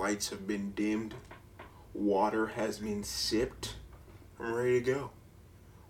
lights 0.00 0.30
have 0.30 0.46
been 0.46 0.70
dimmed, 0.70 1.12
water 1.92 2.46
has 2.46 2.78
been 2.78 3.04
sipped. 3.04 3.74
I'm 4.40 4.54
ready 4.54 4.80
to 4.80 4.92
go. 4.94 5.10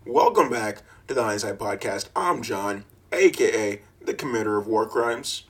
Welcome 0.05 0.49
back 0.49 0.81
to 1.07 1.13
the 1.13 1.23
Hindsight 1.23 1.57
Podcast. 1.57 2.09
I'm 2.13 2.41
John, 2.41 2.83
aka 3.13 3.81
the 4.01 4.13
committer 4.13 4.59
of 4.59 4.67
war 4.67 4.85
crimes. 4.85 5.45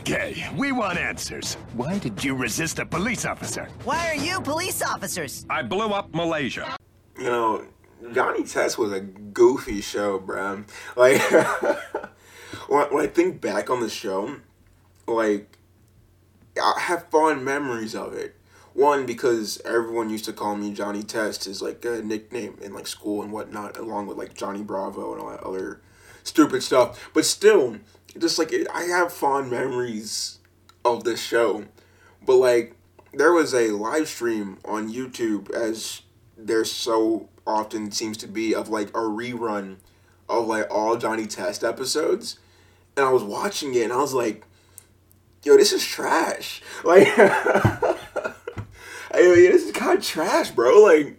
Okay, 0.00 0.44
we 0.56 0.72
want 0.72 0.98
answers. 0.98 1.54
Why 1.74 1.98
did 1.98 2.24
you 2.24 2.34
resist 2.34 2.80
a 2.80 2.84
police 2.84 3.24
officer? 3.24 3.68
Why 3.84 4.08
are 4.08 4.16
you 4.16 4.40
police 4.40 4.82
officers? 4.82 5.46
I 5.48 5.62
blew 5.62 5.90
up 5.90 6.12
Malaysia. 6.12 6.76
You 7.16 7.26
know, 7.26 7.64
Johnny 8.12 8.42
Test 8.42 8.76
was 8.76 8.90
a 8.90 9.02
goofy 9.02 9.80
show, 9.80 10.18
bro. 10.18 10.64
Like, 10.96 11.20
when, 12.66 12.92
when 12.92 13.04
I 13.04 13.06
think 13.06 13.40
back 13.40 13.70
on 13.70 13.80
the 13.80 13.88
show, 13.88 14.34
like, 15.06 15.59
I 16.60 16.80
have 16.80 17.08
fond 17.08 17.44
memories 17.44 17.94
of 17.94 18.14
it. 18.14 18.36
One, 18.72 19.04
because 19.04 19.60
everyone 19.64 20.10
used 20.10 20.24
to 20.26 20.32
call 20.32 20.56
me 20.56 20.72
Johnny 20.72 21.02
Test 21.02 21.46
is 21.46 21.60
like 21.60 21.84
a 21.84 22.02
nickname 22.02 22.56
in 22.62 22.72
like 22.72 22.86
school 22.86 23.22
and 23.22 23.32
whatnot, 23.32 23.76
along 23.76 24.06
with 24.06 24.16
like 24.16 24.34
Johnny 24.34 24.62
Bravo 24.62 25.12
and 25.12 25.20
all 25.20 25.30
that 25.30 25.42
other 25.42 25.80
stupid 26.22 26.62
stuff. 26.62 27.10
But 27.12 27.24
still, 27.24 27.78
just 28.16 28.38
like 28.38 28.52
I 28.72 28.84
have 28.84 29.12
fond 29.12 29.50
memories 29.50 30.38
of 30.84 31.04
this 31.04 31.22
show. 31.22 31.64
But 32.24 32.36
like, 32.36 32.76
there 33.12 33.32
was 33.32 33.54
a 33.54 33.72
live 33.72 34.08
stream 34.08 34.58
on 34.64 34.92
YouTube, 34.92 35.50
as 35.50 36.02
there 36.36 36.64
so 36.64 37.28
often 37.46 37.90
seems 37.90 38.16
to 38.18 38.28
be, 38.28 38.54
of 38.54 38.68
like 38.68 38.90
a 38.90 39.00
rerun 39.00 39.76
of 40.28 40.46
like 40.46 40.68
all 40.70 40.96
Johnny 40.96 41.26
Test 41.26 41.64
episodes. 41.64 42.38
And 42.96 43.04
I 43.04 43.10
was 43.10 43.24
watching 43.24 43.74
it 43.74 43.82
and 43.82 43.92
I 43.92 43.96
was 43.96 44.14
like, 44.14 44.44
yo, 45.42 45.56
this 45.56 45.72
is 45.72 45.84
trash. 45.84 46.62
Like, 46.84 47.14
this 49.12 49.64
is 49.64 49.72
kind 49.72 49.98
of 49.98 50.04
trash, 50.04 50.50
bro. 50.50 50.82
Like, 50.82 51.18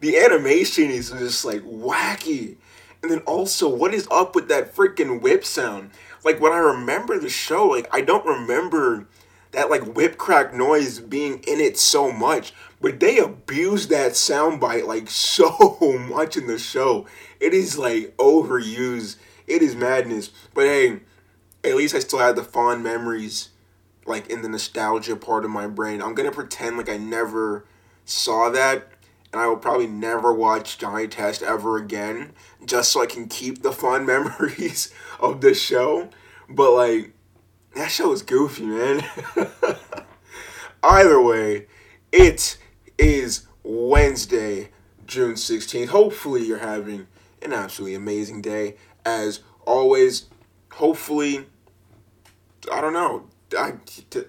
the 0.00 0.18
animation 0.18 0.90
is 0.90 1.10
just 1.10 1.44
like 1.44 1.62
wacky. 1.62 2.56
And 3.02 3.10
then 3.10 3.20
also, 3.20 3.68
what 3.68 3.94
is 3.94 4.08
up 4.10 4.34
with 4.34 4.48
that 4.48 4.74
freaking 4.74 5.20
whip 5.20 5.44
sound? 5.44 5.90
Like, 6.24 6.40
when 6.40 6.52
I 6.52 6.58
remember 6.58 7.18
the 7.18 7.28
show, 7.28 7.66
like, 7.66 7.88
I 7.92 8.00
don't 8.00 8.26
remember 8.26 9.06
that, 9.52 9.70
like, 9.70 9.94
whip 9.94 10.18
crack 10.18 10.52
noise 10.52 10.98
being 10.98 11.38
in 11.46 11.60
it 11.60 11.78
so 11.78 12.10
much. 12.10 12.52
But 12.80 12.98
they 12.98 13.18
abuse 13.18 13.88
that 13.88 14.12
soundbite, 14.12 14.86
like, 14.86 15.08
so 15.10 15.98
much 16.10 16.36
in 16.36 16.46
the 16.46 16.58
show. 16.58 17.06
It 17.38 17.54
is, 17.54 17.78
like, 17.78 18.16
overused. 18.16 19.16
It 19.46 19.62
is 19.62 19.76
madness. 19.76 20.30
But 20.52 20.64
hey, 20.64 21.00
at 21.62 21.76
least 21.76 21.94
I 21.94 22.00
still 22.00 22.18
have 22.18 22.34
the 22.34 22.42
fond 22.42 22.82
memories 22.82 23.50
like 24.06 24.28
in 24.28 24.42
the 24.42 24.48
nostalgia 24.48 25.16
part 25.16 25.44
of 25.44 25.50
my 25.50 25.66
brain. 25.66 26.02
I'm 26.02 26.14
gonna 26.14 26.32
pretend 26.32 26.76
like 26.76 26.88
I 26.88 26.96
never 26.96 27.64
saw 28.04 28.50
that, 28.50 28.88
and 29.32 29.40
I 29.40 29.46
will 29.46 29.56
probably 29.56 29.86
never 29.86 30.32
watch 30.32 30.78
Johnny 30.78 31.08
Test 31.08 31.42
ever 31.42 31.76
again, 31.76 32.32
just 32.64 32.92
so 32.92 33.02
I 33.02 33.06
can 33.06 33.28
keep 33.28 33.62
the 33.62 33.72
fun 33.72 34.06
memories 34.06 34.92
of 35.20 35.40
the 35.40 35.54
show. 35.54 36.10
But 36.48 36.72
like, 36.72 37.12
that 37.74 37.90
show 37.90 38.10
was 38.10 38.22
goofy, 38.22 38.66
man. 38.66 39.04
Either 40.82 41.20
way, 41.20 41.66
it 42.12 42.58
is 42.96 43.46
Wednesday, 43.62 44.70
June 45.06 45.34
16th. 45.34 45.88
Hopefully, 45.88 46.46
you're 46.46 46.58
having 46.58 47.08
an 47.42 47.52
absolutely 47.52 47.96
amazing 47.96 48.40
day. 48.40 48.76
As 49.04 49.40
always, 49.66 50.26
hopefully, 50.72 51.46
I 52.72 52.80
don't 52.80 52.92
know, 52.92 53.26
I 53.56 53.74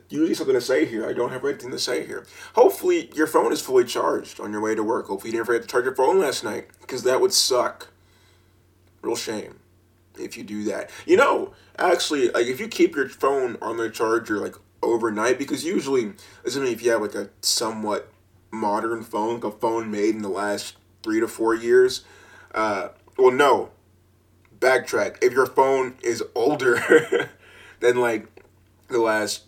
usually 0.10 0.36
something 0.36 0.54
to 0.54 0.62
say 0.62 0.86
here. 0.86 1.08
I 1.08 1.14
don't 1.14 1.32
have 1.32 1.44
anything 1.44 1.72
to 1.72 1.80
say 1.80 2.06
here. 2.06 2.26
Hopefully, 2.54 3.10
your 3.16 3.26
phone 3.26 3.52
is 3.52 3.62
fully 3.62 3.84
charged 3.84 4.40
on 4.40 4.52
your 4.52 4.62
way 4.62 4.76
to 4.76 4.84
work. 4.84 5.08
Hopefully, 5.08 5.32
you 5.32 5.38
didn't 5.38 5.48
forget 5.48 5.64
to 5.64 5.68
charge 5.68 5.86
your 5.86 5.96
phone 5.96 6.20
last 6.20 6.44
night 6.44 6.68
because 6.82 7.04
that 7.04 7.20
would 7.20 7.34
suck. 7.34 7.88
Real 9.02 9.16
shame 9.16 9.60
if 10.20 10.38
you 10.38 10.44
do 10.44 10.64
that. 10.66 10.90
You 11.06 11.18
know, 11.18 11.54
actually, 11.78 12.30
like 12.30 12.48
if 12.48 12.60
you 12.60 12.68
keep 12.68 12.96
your 12.96 13.10
phone 13.10 13.58
on 13.62 13.78
the 13.78 13.90
charger 13.90 14.38
like 14.38 14.56
overnight, 14.84 15.38
because 15.40 15.66
usually, 15.66 16.14
assuming 16.46 16.74
if 16.74 16.84
you 16.84 16.92
have 16.92 17.02
like 17.02 17.16
a 17.16 17.30
somewhat 17.42 18.12
modern 18.52 19.04
phone, 19.04 19.36
like 19.36 19.44
a 19.44 19.52
phone 19.52 19.90
made 19.90 20.16
in 20.16 20.22
the 20.22 20.30
last 20.30 20.76
three 21.04 21.20
to 21.20 21.28
four 21.28 21.56
years, 21.56 22.04
uh, 22.54 22.90
well, 23.18 23.32
no, 23.32 23.70
backtrack. 24.60 25.18
If 25.24 25.34
your 25.34 25.48
phone 25.48 25.96
is 26.02 26.24
older 26.36 27.30
than 27.80 27.98
like 27.98 28.28
the 28.88 29.00
last 29.00 29.44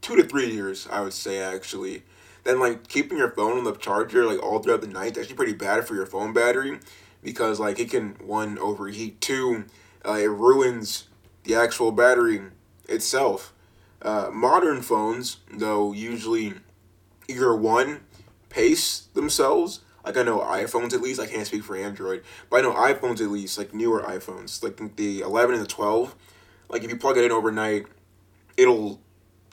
two 0.00 0.16
to 0.16 0.24
three 0.24 0.50
years, 0.50 0.88
I 0.90 1.00
would 1.00 1.12
say 1.12 1.38
actually. 1.38 2.02
Then 2.44 2.58
like 2.58 2.88
keeping 2.88 3.18
your 3.18 3.30
phone 3.30 3.58
on 3.58 3.64
the 3.64 3.74
charger 3.74 4.26
like 4.26 4.42
all 4.42 4.58
throughout 4.58 4.80
the 4.80 4.88
night 4.88 5.16
actually 5.16 5.36
pretty 5.36 5.52
bad 5.52 5.86
for 5.86 5.94
your 5.94 6.06
phone 6.06 6.32
battery 6.32 6.80
because 7.22 7.60
like 7.60 7.78
it 7.78 7.90
can 7.90 8.16
one 8.24 8.58
overheat, 8.58 9.20
two 9.20 9.64
uh, 10.04 10.14
it 10.14 10.30
ruins 10.30 11.08
the 11.44 11.54
actual 11.54 11.92
battery 11.92 12.40
itself. 12.88 13.54
Uh, 14.00 14.30
modern 14.32 14.82
phones 14.82 15.38
though 15.52 15.92
usually 15.92 16.54
either 17.28 17.54
one 17.54 18.00
pace 18.48 19.08
themselves. 19.14 19.80
Like 20.04 20.16
I 20.16 20.24
know 20.24 20.40
iPhones 20.40 20.92
at 20.92 21.00
least. 21.00 21.20
I 21.20 21.26
can't 21.26 21.46
speak 21.46 21.62
for 21.62 21.76
Android, 21.76 22.24
but 22.50 22.58
I 22.58 22.62
know 22.62 22.72
iPhones 22.72 23.20
at 23.20 23.30
least. 23.30 23.56
Like 23.56 23.72
newer 23.72 24.02
iPhones, 24.02 24.62
like 24.62 24.96
the 24.96 25.20
11 25.20 25.54
and 25.54 25.62
the 25.62 25.68
12. 25.68 26.16
Like 26.68 26.82
if 26.82 26.90
you 26.90 26.96
plug 26.96 27.18
it 27.18 27.24
in 27.24 27.30
overnight, 27.30 27.86
it'll 28.56 29.00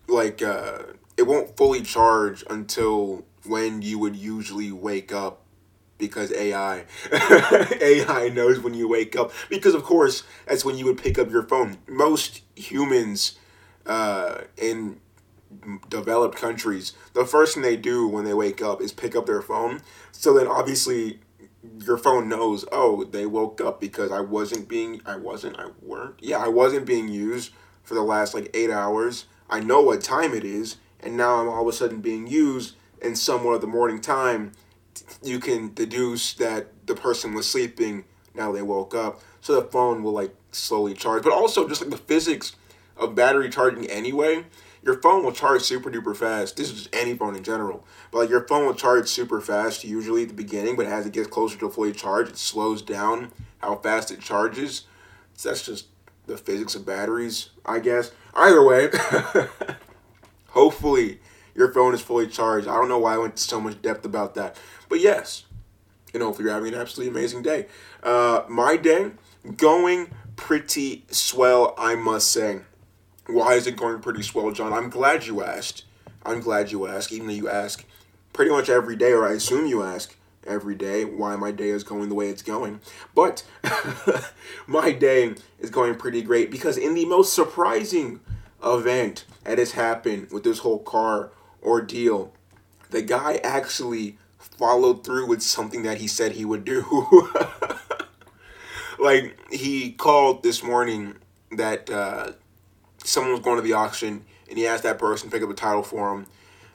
like 0.08 0.42
uh, 0.42 0.80
it 1.18 1.24
won't 1.24 1.56
fully 1.58 1.82
charge 1.82 2.44
until 2.50 3.26
when 3.46 3.82
you 3.82 4.00
would 4.00 4.16
usually 4.16 4.72
wake 4.72 5.14
up 5.14 5.42
because 5.98 6.32
AI 6.34 6.86
AI 7.12 8.30
knows 8.34 8.60
when 8.60 8.74
you 8.74 8.88
wake 8.88 9.16
up 9.16 9.32
because 9.50 9.76
of 9.76 9.84
course 9.84 10.24
that's 10.48 10.66
when 10.66 10.78
you 10.78 10.86
would 10.86 10.98
pick 10.98 11.20
up 11.20 11.30
your 11.30 11.44
phone. 11.44 11.78
Most 11.88 12.42
humans 12.56 13.38
uh, 13.86 14.42
in 14.58 15.00
developed 15.90 16.38
countries, 16.38 16.94
the 17.14 17.26
first 17.26 17.54
thing 17.54 17.64
they 17.64 17.76
do 17.76 18.08
when 18.08 18.24
they 18.26 18.34
wake 18.34 18.62
up 18.62 18.82
is 18.82 18.92
pick 18.92 19.16
up 19.16 19.26
their 19.26 19.42
phone. 19.42 19.82
So 20.12 20.34
then 20.34 20.48
obviously 20.48 21.20
your 21.84 21.98
phone 21.98 22.30
knows, 22.30 22.66
oh, 22.72 23.04
they 23.04 23.26
woke 23.26 23.60
up 23.60 23.82
because 23.82 24.12
I 24.12 24.22
wasn't 24.22 24.68
being 24.70 25.02
I 25.06 25.18
wasn't 25.18 25.60
I 25.60 25.68
weren't 25.82 26.16
yeah, 26.20 26.38
I 26.38 26.48
wasn't 26.48 26.86
being 26.86 27.08
used 27.10 27.52
for 27.84 27.94
the 27.94 28.02
last 28.02 28.34
like 28.34 28.50
eight 28.54 28.70
hours. 28.70 29.26
I 29.50 29.60
know 29.60 29.82
what 29.82 30.02
time 30.02 30.34
it 30.34 30.44
is, 30.44 30.78
and 31.00 31.18
now 31.18 31.36
I'm 31.36 31.50
all 31.50 31.62
of 31.62 31.68
a 31.68 31.74
sudden 31.74 32.02
being 32.02 32.28
used 32.28 32.76
in 33.02 33.16
somewhat 33.16 33.54
of 33.54 33.62
the 33.62 33.68
morning 33.68 34.02
time. 34.02 34.52
You 35.24 35.40
can 35.40 35.74
deduce 35.74 36.34
that 36.36 36.68
the 36.86 36.96
person 36.96 37.34
was 37.34 37.50
sleeping. 37.50 38.06
Now 38.36 38.52
they 38.52 38.62
woke 38.62 38.94
up, 38.94 39.22
so 39.42 39.56
the 39.56 39.68
phone 39.68 40.04
will 40.04 40.14
like 40.14 40.36
slowly 40.52 40.94
charge. 40.94 41.24
But 41.24 41.34
also, 41.34 41.68
just 41.68 41.82
like 41.82 41.90
the 41.90 41.98
physics 41.98 42.56
of 42.98 43.16
battery 43.16 43.50
charging 43.50 43.86
anyway, 43.88 44.46
your 44.84 45.02
phone 45.02 45.24
will 45.24 45.32
charge 45.32 45.62
super 45.62 45.90
duper 45.90 46.16
fast. 46.16 46.58
This 46.58 46.72
is 46.72 46.84
just 46.84 46.96
any 46.96 47.16
phone 47.16 47.36
in 47.36 47.44
general. 47.44 47.86
But 48.12 48.20
like 48.20 48.30
your 48.30 48.48
phone 48.48 48.66
will 48.66 48.74
charge 48.74 49.08
super 49.08 49.42
fast 49.42 49.84
usually 49.84 50.24
at 50.24 50.30
the 50.30 50.34
beginning, 50.34 50.76
but 50.76 50.86
as 50.86 51.06
it 51.06 51.14
gets 51.14 51.28
closer 51.28 51.58
to 51.60 51.70
fully 51.70 51.92
charged, 51.92 52.32
it 52.32 52.38
slows 52.38 52.82
down 52.82 53.32
how 53.60 53.76
fast 53.76 54.12
it 54.12 54.22
charges. 54.22 54.86
So 55.34 55.50
that's 55.50 55.66
just 55.66 55.88
the 56.30 56.38
physics 56.38 56.76
of 56.76 56.86
batteries, 56.86 57.50
I 57.66 57.80
guess. 57.80 58.12
Either 58.34 58.64
way, 58.64 58.90
hopefully 60.50 61.20
your 61.56 61.74
phone 61.74 61.94
is 61.94 62.02
fully 62.02 62.28
charged. 62.28 62.68
I 62.68 62.76
don't 62.76 62.88
know 62.88 63.00
why 63.00 63.16
I 63.16 63.18
went 63.18 63.36
to 63.36 63.44
so 63.44 63.60
much 63.60 63.82
depth 63.82 64.06
about 64.06 64.36
that. 64.36 64.56
But 64.88 65.02
yes, 65.02 65.46
and 66.14 66.24
hopefully 66.24 66.46
you're 66.46 66.54
having 66.54 66.74
an 66.74 66.80
absolutely 66.80 67.18
amazing 67.18 67.42
day. 67.42 67.66
Uh, 68.04 68.44
my 68.48 68.78
day, 68.78 69.12
going 69.58 70.10
pretty 70.36 71.04
swell, 71.10 71.74
I 71.78 71.96
must 71.96 72.32
say. 72.32 72.62
Why 73.28 73.56
is 73.56 73.68
it 73.68 73.76
going 73.76 74.00
pretty 74.00 74.24
swell, 74.24 74.52
John? 74.52 74.72
I'm 74.72 74.90
glad 74.90 75.26
you 75.26 75.44
asked. 75.44 75.84
I'm 76.26 76.42
glad 76.42 76.72
you 76.72 76.88
asked, 76.88 77.12
even 77.12 77.28
though 77.28 77.34
you 77.34 77.50
ask 77.50 77.84
pretty 78.34 78.52
much 78.52 78.70
every 78.70 78.96
day, 78.96 79.12
or 79.12 79.28
I 79.28 79.34
assume 79.34 79.66
you 79.66 79.84
ask 79.84 80.16
every 80.50 80.76
day 80.76 81.06
why 81.06 81.36
my 81.36 81.52
day 81.52 81.70
is 81.70 81.84
going 81.84 82.10
the 82.10 82.16
way 82.16 82.30
it's 82.30 82.42
going. 82.42 82.82
But 83.14 83.44
my 84.68 84.92
day 84.92 85.36
is 85.60 85.70
going 85.70 85.96
pretty 85.96 86.22
great 86.22 86.52
because 86.52 86.78
in 86.78 86.96
the 86.96 87.06
most 87.06 87.34
surprising 87.34 88.20
event 88.64 89.26
that 89.44 89.58
has 89.58 89.74
happened 89.74 90.32
with 90.32 90.44
this 90.44 90.60
whole 90.60 90.80
car 90.80 91.32
ordeal, 91.64 92.34
the 92.90 93.02
guy 93.02 93.36
actually 93.44 94.18
followed 94.38 95.06
through 95.06 95.28
with 95.28 95.42
something 95.42 95.84
that 95.84 96.00
he 96.00 96.08
said 96.08 96.34
he 96.34 96.46
would 96.46 96.66
do. 96.66 97.30
like 99.00 99.38
he 99.52 99.92
called 99.92 100.44
this 100.44 100.64
morning 100.64 101.16
that 101.52 101.90
uh, 101.90 102.32
someone 103.04 103.32
was 103.32 103.42
going 103.42 103.56
to 103.56 103.62
the 103.62 103.74
auction 103.74 104.26
and 104.50 104.58
he 104.58 104.68
asked 104.68 104.84
that 104.84 105.00
person 105.00 105.30
to 105.30 105.34
pick 105.34 105.44
up 105.44 105.50
the 105.50 105.56
title 105.56 105.84
for 105.84 106.14
him. 106.14 106.26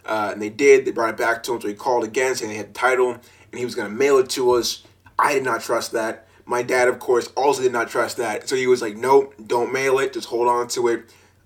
Uh, 0.06 0.30
and 0.32 0.42
they 0.42 0.50
did. 0.50 0.84
They 0.84 0.90
brought 0.90 1.10
it 1.10 1.16
back 1.16 1.42
to 1.44 1.54
him, 1.54 1.60
so 1.60 1.68
he 1.68 1.74
called 1.74 2.04
again 2.04 2.34
saying 2.34 2.50
they 2.50 2.58
had 2.58 2.74
the 2.74 2.78
title 2.78 3.18
and 3.54 3.58
he 3.60 3.64
was 3.64 3.76
going 3.76 3.88
to 3.88 3.96
mail 3.96 4.18
it 4.18 4.28
to 4.30 4.50
us. 4.50 4.82
I 5.16 5.32
did 5.32 5.44
not 5.44 5.60
trust 5.60 5.92
that. 5.92 6.26
My 6.44 6.62
dad, 6.62 6.88
of 6.88 6.98
course, 6.98 7.28
also 7.36 7.62
did 7.62 7.70
not 7.70 7.88
trust 7.88 8.16
that. 8.16 8.48
So 8.48 8.56
he 8.56 8.66
was 8.66 8.82
like, 8.82 8.96
nope, 8.96 9.32
don't 9.46 9.72
mail 9.72 10.00
it. 10.00 10.12
Just 10.12 10.26
hold 10.26 10.48
on 10.48 10.66
to 10.68 10.88
it. 10.88 11.04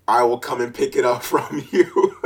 I 0.08 0.22
will 0.22 0.38
come 0.38 0.62
and 0.62 0.74
pick 0.74 0.96
it 0.96 1.04
up 1.04 1.22
from 1.32 1.66
you. 1.70 2.16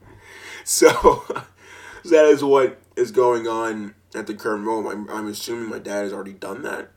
so 0.64 0.88
that 2.04 2.24
is 2.24 2.42
what 2.42 2.80
is 2.96 3.12
going 3.12 3.46
on 3.46 3.94
at 4.12 4.26
the 4.26 4.34
current 4.34 4.64
moment. 4.64 5.08
I'm, 5.08 5.16
I'm 5.16 5.26
assuming 5.28 5.70
my 5.70 5.78
dad 5.78 6.02
has 6.02 6.12
already 6.12 6.32
done 6.32 6.62
that 6.62 6.90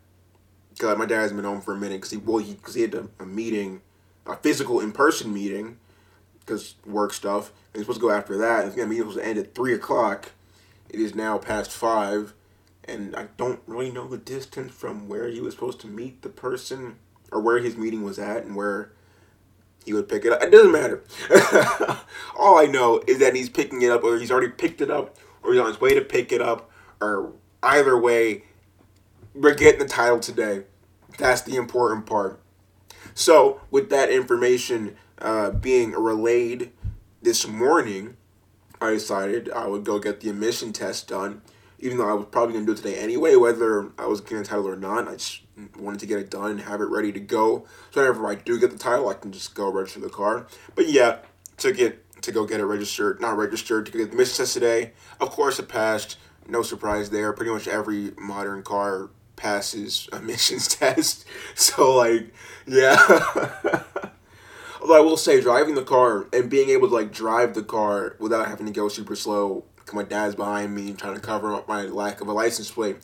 because 0.72 0.98
my 0.98 1.06
dad 1.06 1.22
has 1.22 1.32
been 1.32 1.46
home 1.46 1.62
for 1.62 1.76
a 1.76 1.78
minute 1.78 1.98
because 1.98 2.10
he 2.10 2.18
well 2.18 2.40
he 2.40 2.56
because 2.56 2.74
he 2.74 2.82
had 2.82 2.96
a, 2.96 3.08
a 3.20 3.26
meeting, 3.28 3.82
a 4.26 4.36
physical 4.36 4.80
in 4.80 4.92
person 4.92 5.32
meeting, 5.32 5.78
because 6.40 6.74
work 6.88 7.14
stuff. 7.14 7.52
And 7.68 7.76
he's 7.76 7.84
supposed 7.84 8.00
to 8.00 8.08
go 8.08 8.12
after 8.12 8.36
that. 8.40 8.76
The 8.76 8.88
meeting 8.88 9.06
was 9.06 9.14
supposed 9.14 9.20
to 9.20 9.26
end 9.28 9.38
at 9.38 9.54
three 9.54 9.76
o'clock. 9.76 10.32
It 10.90 11.00
is 11.00 11.16
now 11.16 11.38
past 11.38 11.72
five, 11.72 12.34
and 12.84 13.16
I 13.16 13.28
don't 13.38 13.60
really 13.68 13.92
know 13.92 14.08
the 14.08 14.18
distance 14.18 14.74
from 14.74 15.08
where 15.08 15.28
he 15.28 15.42
was 15.42 15.54
supposed 15.54 15.82
to 15.82 15.88
meet 15.88 16.22
the 16.22 16.30
person 16.30 16.98
or 17.32 17.42
where 17.42 17.60
his 17.60 17.76
meeting 17.76 18.04
was 18.04 18.20
at 18.20 18.46
and 18.46 18.56
where 18.56 18.92
he 19.86 19.94
would 19.94 20.10
pick 20.10 20.26
it 20.26 20.32
up. 20.32 20.42
It 20.42 20.52
doesn't 20.52 20.72
matter. 20.72 21.04
All 22.38 22.58
I 22.58 22.66
know 22.66 23.02
is 23.08 23.20
that 23.20 23.36
he's 23.36 23.50
picking 23.50 23.82
it 23.82 23.92
up, 23.92 24.04
or 24.04 24.18
he's 24.18 24.32
already 24.32 24.50
picked 24.50 24.82
it 24.82 24.90
up, 24.90 25.18
or 25.44 25.54
he's 25.54 25.62
on 25.62 25.68
his 25.68 25.80
way 25.80 25.94
to 25.94 26.02
pick 26.02 26.32
it 26.32 26.42
up, 26.42 26.72
or 27.00 27.34
either 27.62 27.98
way, 27.98 28.44
we're 29.34 29.54
getting 29.54 29.80
the 29.80 29.88
title 29.88 30.20
today. 30.20 30.64
That's 31.18 31.42
the 31.42 31.56
important 31.56 32.06
part. 32.06 32.42
So, 33.14 33.62
with 33.72 33.90
that 33.92 34.10
information 34.10 34.98
uh, 35.20 35.52
being 35.52 35.92
relayed 35.92 36.72
this 37.22 37.48
morning, 37.48 38.18
I 38.86 38.94
decided 38.94 39.50
I 39.52 39.68
would 39.68 39.84
go 39.84 40.00
get 40.00 40.22
the 40.22 40.30
emission 40.30 40.74
test 40.74 41.08
done. 41.08 41.42
Even 41.80 41.98
though 41.98 42.10
I 42.10 42.14
was 42.14 42.28
probably 42.32 42.54
going 42.54 42.66
to 42.66 42.74
do 42.74 42.80
it 42.80 42.82
today 42.82 42.98
anyway, 42.98 43.36
whether 43.36 43.92
I 44.00 44.06
was 44.06 44.22
getting 44.22 44.40
a 44.40 44.44
title 44.44 44.68
or 44.68 44.78
not, 44.78 45.08
I 45.08 45.14
just 45.14 45.42
wanted 45.78 46.00
to 46.00 46.06
get 46.06 46.20
it 46.20 46.32
done 46.32 46.52
and 46.52 46.62
have 46.62 46.80
it 46.82 46.86
ready 46.86 47.12
to 47.12 47.20
go. 47.20 47.66
So 47.92 48.02
whenever 48.02 48.28
I 48.28 48.36
do 48.36 48.58
get 48.60 48.72
the 48.72 48.78
title, 48.78 49.10
I 49.10 49.14
can 49.14 49.32
just 49.32 49.54
go 49.56 49.70
register 49.70 50.00
the 50.00 50.10
car. 50.10 50.48
But 50.74 50.88
yeah, 50.88 51.18
to 51.58 51.74
get 51.74 52.02
to 52.22 52.32
go 52.32 52.46
get 52.46 52.60
it 52.60 52.66
registered, 52.66 53.20
not 53.22 53.38
registered, 53.38 53.86
to 53.86 53.92
get 53.92 53.98
the 53.98 54.04
admission 54.06 54.38
test 54.38 54.54
today. 54.54 54.94
Of 55.20 55.30
course, 55.32 55.60
it 55.60 55.68
passed. 55.68 56.18
No 56.48 56.62
surprise 56.62 57.10
there. 57.10 57.34
Pretty 57.34 57.52
much 57.52 57.68
every 57.68 58.12
modern 58.18 58.64
car 58.64 59.10
passes 59.36 60.08
emissions 60.14 60.68
test. 60.68 61.26
So 61.56 61.96
like, 61.96 62.34
yeah. 62.66 63.84
Although 64.86 64.98
I 64.98 65.04
will 65.04 65.18
say, 65.18 65.42
driving 65.42 65.74
the 65.74 65.82
car 65.82 66.28
and 66.32 66.48
being 66.48 66.70
able 66.70 66.88
to 66.88 66.94
like 66.94 67.12
drive 67.12 67.56
the 67.56 67.64
car 67.64 68.16
without 68.20 68.48
having 68.48 68.68
to 68.68 68.72
go 68.72 68.88
super 68.88 69.16
slow, 69.16 69.64
my 69.92 70.04
dad's 70.04 70.36
behind 70.36 70.76
me 70.76 70.94
trying 70.94 71.16
to 71.16 71.20
cover 71.20 71.56
up 71.56 71.68
my 71.68 71.86
lack 71.86 72.22
of 72.22 72.28
a 72.28 72.32
license 72.32 72.70
plate, 72.70 72.98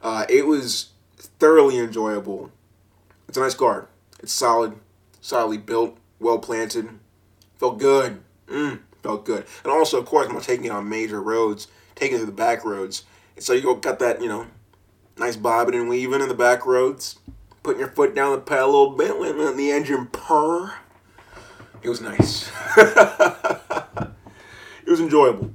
uh, 0.00 0.24
it 0.28 0.46
was 0.46 0.90
thoroughly 1.40 1.76
enjoyable. 1.76 2.52
It's 3.26 3.36
a 3.36 3.40
nice 3.40 3.56
car. 3.56 3.88
It's 4.20 4.32
solid, 4.32 4.76
solidly 5.20 5.58
built, 5.58 5.98
well 6.20 6.38
planted. 6.38 6.88
Felt 7.56 7.80
good. 7.80 8.20
Mm, 8.46 8.82
felt 9.02 9.24
good. 9.24 9.44
And 9.64 9.72
also, 9.72 9.98
of 9.98 10.06
course, 10.06 10.28
I'm 10.30 10.40
taking 10.40 10.66
it 10.66 10.70
on 10.70 10.88
major 10.88 11.20
roads, 11.20 11.66
taking 11.96 12.18
it 12.18 12.20
to 12.20 12.26
the 12.26 12.30
back 12.30 12.64
roads. 12.64 13.02
And 13.34 13.44
so 13.44 13.54
you 13.54 13.74
got 13.74 13.98
that, 13.98 14.22
you 14.22 14.28
know, 14.28 14.46
nice 15.18 15.34
bobbing 15.34 15.74
and 15.74 15.88
weaving 15.88 16.20
in 16.20 16.28
the 16.28 16.34
back 16.34 16.64
roads, 16.64 17.18
putting 17.64 17.80
your 17.80 17.90
foot 17.90 18.14
down 18.14 18.30
the 18.30 18.38
pedal 18.38 18.66
a 18.66 18.70
little 18.70 18.96
bit, 18.96 19.18
letting 19.18 19.56
the 19.56 19.72
engine 19.72 20.06
purr. 20.06 20.74
It 21.84 21.90
was 21.90 22.00
nice. 22.00 22.50
it 22.78 24.10
was 24.86 25.00
enjoyable. 25.00 25.50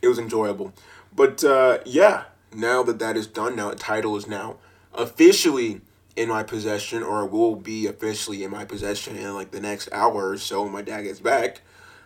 It 0.00 0.06
was 0.06 0.20
enjoyable. 0.20 0.72
But 1.12 1.42
uh, 1.42 1.78
yeah, 1.84 2.24
now 2.54 2.84
that 2.84 3.00
that 3.00 3.16
is 3.16 3.26
done, 3.26 3.56
now 3.56 3.70
the 3.70 3.76
title 3.76 4.16
is 4.16 4.28
now 4.28 4.58
officially 4.94 5.80
in 6.14 6.28
my 6.28 6.44
possession, 6.44 7.02
or 7.02 7.26
will 7.26 7.56
be 7.56 7.88
officially 7.88 8.44
in 8.44 8.52
my 8.52 8.64
possession 8.64 9.16
in 9.16 9.34
like 9.34 9.50
the 9.50 9.60
next 9.60 9.88
hour 9.90 10.30
or 10.30 10.38
so 10.38 10.62
when 10.62 10.70
my 10.70 10.82
dad 10.82 11.02
gets 11.02 11.18
back. 11.18 11.62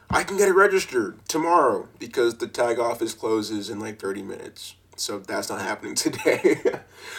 I 0.09 0.25
can 0.25 0.39
get 0.39 0.49
it 0.49 0.55
registered 0.55 1.19
tomorrow 1.29 1.89
because 1.99 2.39
the 2.39 2.49
tag 2.49 2.79
office 2.79 3.13
closes 3.13 3.69
in 3.69 3.81
like 3.81 4.01
30 4.01 4.23
minutes. 4.23 4.77
So 4.97 5.19
that's 5.19 5.51
not 5.51 5.61
happening 5.61 5.95
today. 5.97 6.59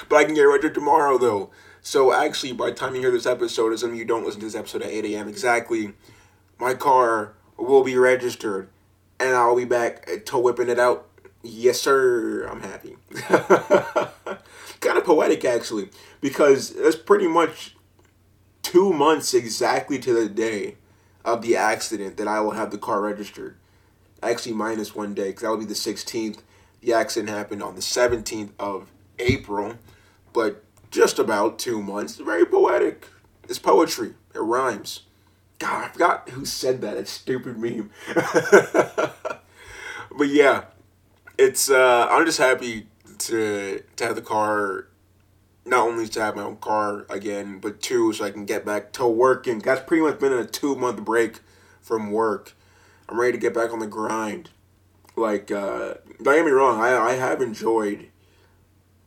but 0.09 0.15
I 0.15 0.23
can 0.23 0.33
get 0.33 0.45
it 0.45 0.47
registered 0.47 0.73
tomorrow 0.73 1.19
though. 1.19 1.51
So 1.83 2.11
actually, 2.11 2.53
by 2.53 2.71
the 2.71 2.75
time 2.75 2.95
you 2.95 3.01
hear 3.01 3.11
this 3.11 3.27
episode, 3.27 3.71
of 3.71 3.95
you 3.95 4.03
don't 4.03 4.25
listen 4.25 4.39
to 4.39 4.47
this 4.47 4.55
episode 4.55 4.81
at 4.81 4.89
8 4.89 5.05
a.m. 5.05 5.27
exactly, 5.29 5.93
my 6.59 6.73
car 6.73 7.33
will 7.57 7.83
be 7.83 7.97
registered 7.97 8.69
and 9.19 9.35
I'll 9.35 9.55
be 9.55 9.65
back 9.65 10.25
to 10.25 10.37
whipping 10.37 10.69
it 10.69 10.79
out. 10.79 11.07
Yes, 11.41 11.79
sir. 11.79 12.45
I'm 12.47 12.61
happy. 12.61 12.97
kind 14.81 14.97
of 14.97 15.05
poetic, 15.05 15.45
actually, 15.45 15.89
because 16.21 16.71
it's 16.71 16.95
pretty 16.95 17.27
much 17.27 17.75
two 18.61 18.93
months 18.93 19.33
exactly 19.33 19.99
to 19.99 20.13
the 20.13 20.29
day 20.29 20.75
of 21.25 21.41
the 21.41 21.55
accident 21.55 22.17
that 22.17 22.27
I 22.27 22.39
will 22.39 22.51
have 22.51 22.71
the 22.71 22.77
car 22.77 23.01
registered. 23.01 23.55
Actually, 24.21 24.53
minus 24.53 24.95
one 24.95 25.13
day, 25.13 25.27
because 25.27 25.43
that 25.43 25.49
will 25.49 25.57
be 25.57 25.65
the 25.65 25.73
16th. 25.73 26.39
The 26.81 26.93
accident 26.93 27.29
happened 27.29 27.63
on 27.63 27.75
the 27.75 27.81
17th 27.81 28.51
of 28.59 28.89
April, 29.17 29.75
but 30.33 30.63
just 30.91 31.19
about 31.19 31.59
two 31.59 31.81
months. 31.81 32.15
Very 32.17 32.45
poetic. 32.45 33.07
It's 33.47 33.59
poetry. 33.59 34.13
It 34.33 34.39
rhymes. 34.39 35.01
God, 35.59 35.85
I 35.85 35.87
forgot 35.89 36.29
who 36.29 36.45
said 36.45 36.81
that. 36.81 36.97
It's 36.97 37.11
stupid 37.11 37.57
meme. 37.57 37.91
but 38.15 39.13
yeah, 40.27 40.63
it's. 41.37 41.69
Uh, 41.69 42.07
I'm 42.09 42.25
just 42.25 42.39
happy 42.39 42.87
to 43.19 43.83
to 43.97 44.05
have 44.05 44.15
the 44.15 44.21
car. 44.21 44.87
Not 45.65 45.87
only 45.87 46.07
to 46.07 46.21
have 46.21 46.35
my 46.35 46.43
own 46.43 46.57
car 46.57 47.05
again, 47.09 47.59
but 47.59 47.81
two, 47.81 48.11
so 48.13 48.25
I 48.25 48.31
can 48.31 48.45
get 48.45 48.65
back 48.65 48.91
to 48.93 49.05
working. 49.05 49.59
That's 49.59 49.85
pretty 49.85 50.01
much 50.01 50.19
been 50.19 50.33
a 50.33 50.45
two 50.45 50.75
month 50.75 51.03
break 51.03 51.41
from 51.81 52.11
work. 52.11 52.53
I'm 53.07 53.19
ready 53.19 53.33
to 53.33 53.37
get 53.37 53.53
back 53.53 53.73
on 53.73 53.79
the 53.79 53.87
grind. 53.87 54.49
Like, 55.15 55.51
uh, 55.51 55.95
don't 56.21 56.35
get 56.35 56.45
me 56.45 56.51
wrong, 56.51 56.79
I, 56.79 56.95
I 56.95 57.13
have 57.13 57.41
enjoyed 57.41 58.07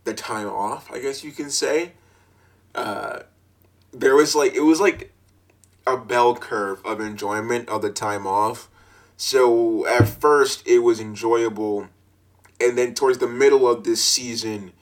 the 0.05 0.12
time 0.12 0.48
off, 0.48 0.90
I 0.93 0.98
guess 0.98 1.25
you 1.25 1.32
can 1.32 1.50
say. 1.50 1.93
Uh, 2.75 3.20
there 3.93 4.14
was 4.14 4.34
like, 4.34 4.55
it 4.55 4.60
was 4.60 4.81
like 4.81 5.11
a 5.87 5.96
bell 5.96 6.34
curve 6.34 6.84
of 6.84 7.00
enjoyment 7.00 7.69
of 7.69 7.82
the 7.82 7.90
time 7.90 8.26
off. 8.26 8.69
So 9.17 9.87
at 9.87 10.08
first 10.08 10.67
it 10.67 10.81
was 10.81 11.00
enjoyable, 11.00 11.88
and 12.61 12.76
then 12.76 12.94
towards 12.94 13.19
the 13.19 13.29
middle 13.29 13.69
of 13.69 13.84
this 13.84 14.02
season, 14.02 14.73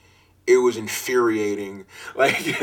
it 0.47 0.59
was 0.59 0.77
infuriating. 0.77 1.87
Like 2.15 2.61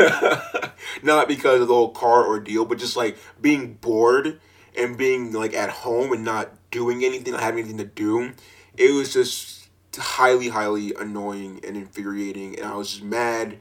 not 1.04 1.28
because 1.28 1.62
of 1.62 1.68
the 1.68 1.74
whole 1.74 1.92
car 1.92 2.25
ordeal, 2.28 2.66
but 2.66 2.78
just 2.80 2.98
like 2.98 3.18
being 3.42 3.75
bored 3.75 4.39
and 4.78 4.98
being 4.98 5.31
like 5.31 5.54
at 5.54 5.69
home 5.69 6.12
and 6.12 6.24
not 6.24 6.51
doing 6.72 7.04
anything, 7.04 7.34
not 7.34 7.42
having 7.42 7.60
anything 7.60 7.78
to 7.78 7.86
do. 7.86 8.34
It 8.78 8.94
was 8.94 9.13
just 9.13 9.69
highly, 9.98 10.50
highly 10.50 10.94
annoying 10.94 11.62
and 11.65 11.75
infuriating, 11.75 12.60
and 12.60 12.67
I 12.67 12.75
was 12.75 12.91
just 12.91 13.03
mad 13.03 13.58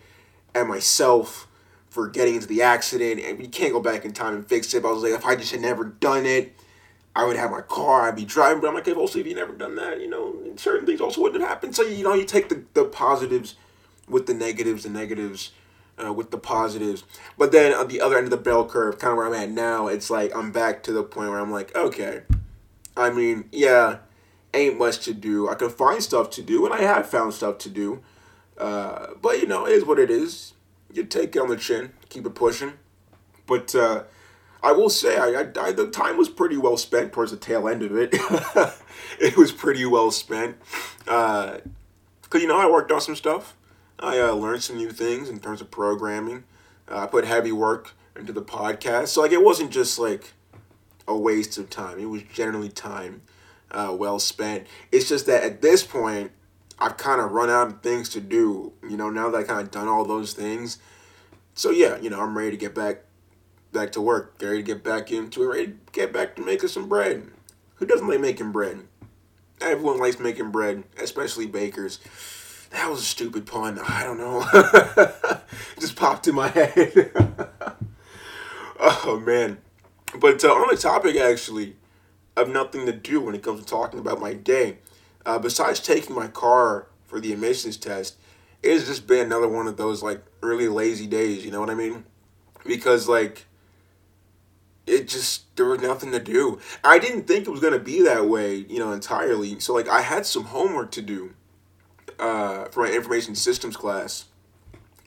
at 0.54 0.66
myself 0.66 1.46
for 1.96 2.08
getting 2.08 2.34
into 2.34 2.46
the 2.46 2.60
accident, 2.60 3.22
and 3.22 3.40
you 3.40 3.48
can't 3.48 3.72
go 3.72 3.80
back 3.80 4.04
in 4.04 4.12
time 4.12 4.34
and 4.34 4.46
fix 4.46 4.74
it. 4.74 4.82
But 4.82 4.90
I 4.90 4.92
was 4.92 5.02
like, 5.02 5.12
if 5.12 5.24
I 5.24 5.34
just 5.34 5.50
had 5.50 5.62
never 5.62 5.82
done 5.82 6.26
it, 6.26 6.54
I 7.16 7.24
would 7.24 7.38
have 7.38 7.50
my 7.50 7.62
car, 7.62 8.02
I'd 8.02 8.16
be 8.16 8.26
driving. 8.26 8.60
But 8.60 8.68
I'm 8.68 8.74
like, 8.74 8.86
if 8.86 8.98
also 8.98 9.18
if 9.18 9.26
you 9.26 9.34
never 9.34 9.54
done 9.54 9.76
that, 9.76 9.98
you 10.02 10.06
know, 10.06 10.36
certain 10.56 10.84
things 10.84 11.00
also 11.00 11.22
wouldn't 11.22 11.40
have 11.40 11.48
happened. 11.48 11.74
So 11.74 11.84
you 11.84 12.04
know, 12.04 12.12
you 12.12 12.26
take 12.26 12.50
the, 12.50 12.62
the 12.74 12.84
positives 12.84 13.54
with 14.10 14.26
the 14.26 14.34
negatives, 14.34 14.82
the 14.82 14.90
negatives 14.90 15.52
uh, 16.04 16.12
with 16.12 16.30
the 16.30 16.36
positives. 16.36 17.04
But 17.38 17.50
then 17.50 17.72
on 17.72 17.88
the 17.88 18.02
other 18.02 18.18
end 18.18 18.24
of 18.24 18.30
the 18.30 18.36
bell 18.36 18.68
curve, 18.68 18.98
kind 18.98 19.12
of 19.12 19.16
where 19.16 19.26
I'm 19.26 19.32
at 19.32 19.48
now, 19.48 19.86
it's 19.86 20.10
like 20.10 20.36
I'm 20.36 20.52
back 20.52 20.82
to 20.82 20.92
the 20.92 21.02
point 21.02 21.30
where 21.30 21.40
I'm 21.40 21.50
like, 21.50 21.74
okay, 21.74 22.24
I 22.94 23.08
mean, 23.08 23.48
yeah, 23.52 24.00
ain't 24.52 24.76
much 24.76 24.98
to 25.06 25.14
do. 25.14 25.48
I 25.48 25.54
can 25.54 25.70
find 25.70 26.02
stuff 26.02 26.28
to 26.32 26.42
do, 26.42 26.66
and 26.66 26.74
I 26.74 26.82
have 26.82 27.08
found 27.08 27.32
stuff 27.32 27.56
to 27.60 27.70
do. 27.70 28.02
Uh, 28.58 29.14
but 29.22 29.40
you 29.40 29.46
know, 29.46 29.66
it 29.66 29.72
is 29.72 29.86
what 29.86 29.98
it 29.98 30.10
is 30.10 30.52
you 30.92 31.04
take 31.04 31.36
it 31.36 31.38
on 31.38 31.48
the 31.48 31.56
chin, 31.56 31.92
keep 32.08 32.26
it 32.26 32.34
pushing. 32.34 32.74
But 33.46 33.74
uh, 33.74 34.04
I 34.62 34.72
will 34.72 34.90
say, 34.90 35.16
I, 35.16 35.42
I, 35.42 35.66
I, 35.68 35.72
the 35.72 35.88
time 35.90 36.16
was 36.16 36.28
pretty 36.28 36.56
well 36.56 36.76
spent 36.76 37.12
towards 37.12 37.30
the 37.30 37.36
tail 37.36 37.68
end 37.68 37.82
of 37.82 37.96
it. 37.96 38.10
it 39.20 39.36
was 39.36 39.52
pretty 39.52 39.84
well 39.86 40.10
spent. 40.10 40.56
Because, 41.04 41.60
uh, 42.34 42.38
you 42.38 42.48
know, 42.48 42.58
I 42.58 42.68
worked 42.68 42.90
on 42.90 43.00
some 43.00 43.16
stuff. 43.16 43.56
I 43.98 44.18
uh, 44.18 44.32
learned 44.32 44.62
some 44.62 44.76
new 44.76 44.90
things 44.90 45.28
in 45.28 45.40
terms 45.40 45.60
of 45.60 45.70
programming. 45.70 46.44
Uh, 46.90 46.98
I 46.98 47.06
put 47.06 47.24
heavy 47.24 47.52
work 47.52 47.92
into 48.14 48.32
the 48.32 48.42
podcast. 48.42 49.08
So, 49.08 49.22
like, 49.22 49.32
it 49.32 49.42
wasn't 49.42 49.70
just 49.70 49.98
like 49.98 50.32
a 51.08 51.16
waste 51.16 51.56
of 51.58 51.70
time, 51.70 51.98
it 51.98 52.06
was 52.06 52.22
generally 52.22 52.68
time 52.68 53.22
uh, 53.70 53.94
well 53.96 54.18
spent. 54.18 54.66
It's 54.90 55.08
just 55.08 55.26
that 55.26 55.44
at 55.44 55.62
this 55.62 55.84
point, 55.84 56.32
I've 56.78 56.96
kind 56.96 57.20
of 57.20 57.32
run 57.32 57.48
out 57.48 57.68
of 57.68 57.82
things 57.82 58.08
to 58.10 58.20
do, 58.20 58.72
you 58.88 58.96
know, 58.96 59.08
now 59.10 59.30
that 59.30 59.38
I 59.38 59.42
kind 59.44 59.60
of 59.60 59.70
done 59.70 59.88
all 59.88 60.04
those 60.04 60.32
things. 60.34 60.78
So 61.54 61.70
yeah, 61.70 61.98
you 61.98 62.10
know, 62.10 62.20
I'm 62.20 62.36
ready 62.36 62.50
to 62.50 62.56
get 62.56 62.74
back 62.74 63.02
back 63.72 63.92
to 63.92 64.00
work, 64.00 64.34
ready 64.40 64.58
to 64.58 64.62
get 64.62 64.84
back 64.84 65.10
into 65.10 65.42
it, 65.42 65.46
ready 65.46 65.66
to 65.66 65.76
get 65.92 66.12
back 66.12 66.36
to 66.36 66.44
making 66.44 66.68
some 66.68 66.88
bread. 66.88 67.30
Who 67.76 67.86
doesn't 67.86 68.08
like 68.08 68.20
making 68.20 68.52
bread? 68.52 68.80
Everyone 69.60 69.98
likes 69.98 70.18
making 70.18 70.50
bread, 70.50 70.84
especially 70.98 71.46
bakers. 71.46 71.98
That 72.70 72.90
was 72.90 73.00
a 73.00 73.04
stupid 73.04 73.46
pun. 73.46 73.78
I 73.78 74.04
don't 74.04 74.18
know. 74.18 74.44
just 75.80 75.96
popped 75.96 76.28
in 76.28 76.34
my 76.34 76.48
head. 76.48 77.10
oh 78.78 79.22
man. 79.24 79.58
But 80.18 80.44
uh, 80.44 80.52
on 80.52 80.74
the 80.74 80.80
topic 80.80 81.16
actually 81.16 81.76
of 82.36 82.48
nothing 82.48 82.84
to 82.86 82.92
do 82.92 83.20
when 83.20 83.34
it 83.34 83.42
comes 83.42 83.60
to 83.60 83.66
talking 83.66 83.98
about 83.98 84.20
my 84.20 84.34
day. 84.34 84.78
Uh, 85.26 85.40
besides 85.40 85.80
taking 85.80 86.14
my 86.14 86.28
car 86.28 86.86
for 87.04 87.20
the 87.20 87.32
emissions 87.32 87.76
test, 87.76 88.16
it 88.62 88.72
has 88.72 88.86
just 88.86 89.08
been 89.08 89.26
another 89.26 89.48
one 89.48 89.66
of 89.66 89.76
those 89.76 90.02
like 90.02 90.22
really 90.40 90.68
lazy 90.68 91.06
days. 91.06 91.44
You 91.44 91.50
know 91.50 91.60
what 91.60 91.68
I 91.68 91.74
mean? 91.74 92.04
Because 92.64 93.08
like 93.08 93.46
it 94.86 95.08
just 95.08 95.54
there 95.56 95.66
was 95.66 95.80
nothing 95.80 96.12
to 96.12 96.20
do. 96.20 96.60
I 96.84 97.00
didn't 97.00 97.26
think 97.26 97.46
it 97.46 97.50
was 97.50 97.60
gonna 97.60 97.80
be 97.80 98.02
that 98.02 98.28
way, 98.28 98.54
you 98.54 98.78
know, 98.78 98.92
entirely. 98.92 99.58
So 99.58 99.74
like 99.74 99.88
I 99.88 100.02
had 100.02 100.26
some 100.26 100.44
homework 100.44 100.92
to 100.92 101.02
do 101.02 101.34
uh, 102.20 102.66
for 102.66 102.84
my 102.84 102.92
information 102.92 103.34
systems 103.34 103.76
class, 103.76 104.26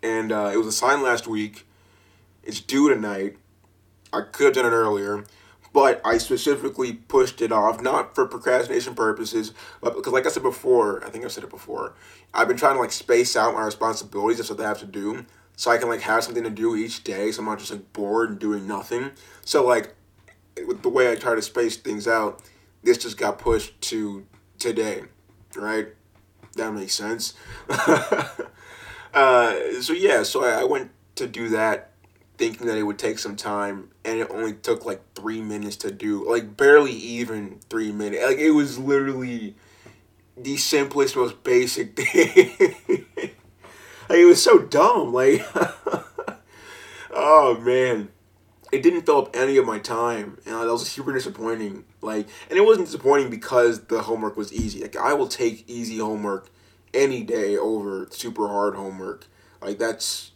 and 0.04 0.32
uh, 0.34 0.52
it 0.54 0.58
was 0.58 0.68
assigned 0.68 1.02
last 1.02 1.28
week. 1.28 1.66
It's 2.44 2.60
due 2.60 2.90
tonight. 2.90 3.38
I 4.12 4.22
could 4.22 4.46
have 4.46 4.54
done 4.56 4.66
it 4.66 4.76
earlier, 4.76 5.24
but 5.74 6.02
I 6.04 6.18
specifically 6.18 6.94
pushed 6.94 7.42
it 7.42 7.52
off, 7.52 7.82
not 7.82 8.16
for 8.16 8.26
procrastination 8.26 8.96
purposes, 8.96 9.54
but 9.82 9.96
because, 9.96 10.14
like 10.14 10.26
I 10.26 10.30
said 10.30 10.44
before, 10.44 11.04
I 11.06 11.10
think 11.10 11.26
I've 11.26 11.32
said 11.32 11.44
it 11.44 11.50
before, 11.50 11.94
I've 12.34 12.48
been 12.48 12.58
trying 12.58 12.76
to 12.76 12.80
like 12.80 12.92
space 12.92 13.36
out 13.36 13.54
my 13.54 13.64
responsibilities. 13.64 14.38
That's 14.38 14.50
what 14.50 14.60
I 14.60 14.68
have 14.68 14.80
to 14.80 14.86
do, 14.86 15.26
so 15.56 15.72
I 15.72 15.78
can 15.78 15.90
like 15.90 16.02
have 16.02 16.24
something 16.24 16.44
to 16.44 16.50
do 16.50 16.76
each 16.76 17.04
day, 17.04 17.32
so 17.32 17.40
I'm 17.40 17.46
not 17.46 17.60
just 17.60 17.72
like 17.72 17.94
bored 17.94 18.32
and 18.32 18.40
doing 18.40 18.68
nothing. 18.68 19.12
So 19.46 19.66
like, 19.66 19.96
with 20.68 20.82
the 20.82 20.90
way 20.90 21.12
I 21.12 21.16
try 21.16 21.36
to 21.36 21.42
space 21.42 21.78
things 21.78 22.08
out, 22.08 22.42
this 22.84 22.98
just 22.98 23.18
got 23.18 23.40
pushed 23.40 23.80
to 23.82 24.26
today, 24.58 25.04
right? 25.56 25.88
That 26.56 26.74
makes 26.74 26.94
sense. 26.94 27.34
uh, 27.70 28.42
so 29.82 29.94
yeah, 29.94 30.24
so 30.24 30.44
I, 30.44 30.62
I 30.62 30.64
went 30.64 30.92
to 31.16 31.28
do 31.28 31.50
that 31.50 31.92
thinking 32.40 32.68
that 32.68 32.78
it 32.78 32.84
would 32.84 32.98
take 32.98 33.20
some 33.20 33.36
time 33.36 33.90
and 34.06 34.22
it 34.22 34.32
only 34.32 34.54
took 34.54 34.86
like 34.86 35.02
three 35.14 35.42
minutes 35.42 35.76
to 35.76 35.92
do 35.92 36.28
like 36.28 36.56
barely 36.56 36.94
even 36.94 37.60
three 37.70 37.92
minutes. 37.92 38.24
Like 38.26 38.38
it 38.38 38.52
was 38.52 38.80
literally 38.80 39.56
the 40.38 40.56
simplest 40.56 41.18
most 41.18 41.44
basic 41.44 41.96
thing. 42.00 43.06
Like 44.08 44.20
it 44.20 44.26
was 44.26 44.42
so 44.42 44.60
dumb 44.60 45.14
like 45.14 45.46
oh 47.12 47.60
man. 47.60 48.10
It 48.72 48.84
didn't 48.84 49.02
fill 49.02 49.18
up 49.18 49.36
any 49.36 49.58
of 49.58 49.66
my 49.66 49.80
time 49.80 50.38
and 50.46 50.56
that 50.56 50.72
was 50.72 50.90
super 50.90 51.12
disappointing 51.12 51.84
like 52.02 52.30
and 52.50 52.58
it 52.58 52.62
wasn't 52.62 52.86
disappointing 52.88 53.30
because 53.30 53.82
the 53.88 54.04
homework 54.04 54.38
was 54.38 54.54
easy. 54.54 54.82
Like 54.82 54.96
i 54.96 55.14
will 55.14 55.28
take 55.28 55.70
easy 55.70 55.98
homework 55.98 56.50
any 56.94 57.22
day 57.24 57.58
over 57.58 58.08
super 58.12 58.48
hard 58.48 58.76
homework. 58.76 59.28
Like 59.62 59.78
that's 59.78 60.32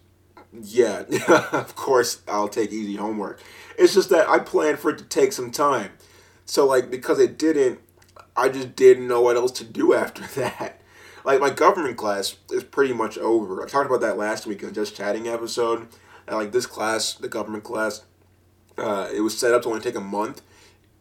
yeah, 0.61 1.03
of 1.51 1.75
course 1.75 2.21
I'll 2.27 2.47
take 2.47 2.71
easy 2.71 2.95
homework. 2.95 3.41
It's 3.77 3.93
just 3.93 4.09
that 4.09 4.29
I 4.29 4.39
planned 4.39 4.79
for 4.79 4.91
it 4.91 4.97
to 4.99 5.03
take 5.05 5.33
some 5.33 5.51
time. 5.51 5.91
So 6.45 6.65
like 6.65 6.91
because 6.91 7.19
it 7.19 7.37
didn't, 7.37 7.79
I 8.35 8.49
just 8.49 8.75
didn't 8.75 9.07
know 9.07 9.21
what 9.21 9.35
else 9.35 9.51
to 9.53 9.63
do 9.63 9.93
after 9.95 10.23
that. 10.39 10.81
Like 11.23 11.39
my 11.39 11.49
government 11.49 11.97
class 11.97 12.35
is 12.51 12.63
pretty 12.63 12.93
much 12.93 13.17
over. 13.17 13.63
I 13.63 13.67
talked 13.67 13.87
about 13.87 14.01
that 14.01 14.17
last 14.17 14.45
week 14.45 14.61
in 14.61 14.73
Just 14.73 14.95
Chatting 14.95 15.27
episode. 15.27 15.87
And 16.27 16.37
like 16.37 16.51
this 16.51 16.65
class, 16.65 17.13
the 17.13 17.27
government 17.27 17.63
class, 17.63 18.03
uh, 18.77 19.09
it 19.13 19.21
was 19.21 19.37
set 19.37 19.53
up 19.53 19.63
to 19.63 19.69
only 19.69 19.81
take 19.81 19.95
a 19.95 20.01
month, 20.01 20.41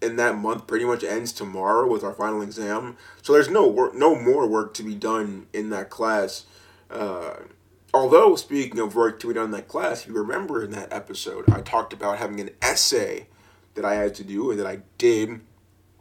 and 0.00 0.18
that 0.18 0.36
month 0.36 0.66
pretty 0.66 0.84
much 0.84 1.04
ends 1.04 1.32
tomorrow 1.32 1.88
with 1.88 2.02
our 2.02 2.12
final 2.12 2.42
exam. 2.42 2.96
So 3.22 3.32
there's 3.32 3.48
no 3.48 3.66
work, 3.68 3.94
no 3.94 4.14
more 4.14 4.46
work 4.46 4.74
to 4.74 4.82
be 4.82 4.94
done 4.94 5.46
in 5.52 5.70
that 5.70 5.90
class. 5.90 6.46
Uh, 6.90 7.34
Although, 7.94 8.36
speaking 8.36 8.80
of 8.80 8.94
work 8.94 9.20
to 9.20 9.28
be 9.28 9.34
done 9.34 9.46
in 9.46 9.50
that 9.50 9.68
class, 9.68 10.06
you 10.06 10.14
remember 10.14 10.64
in 10.64 10.70
that 10.70 10.92
episode, 10.92 11.44
I 11.50 11.60
talked 11.60 11.92
about 11.92 12.18
having 12.18 12.40
an 12.40 12.50
essay 12.62 13.26
that 13.74 13.84
I 13.84 13.94
had 13.94 14.14
to 14.16 14.24
do 14.24 14.50
and 14.50 14.58
that 14.58 14.66
I 14.66 14.78
did 14.96 15.40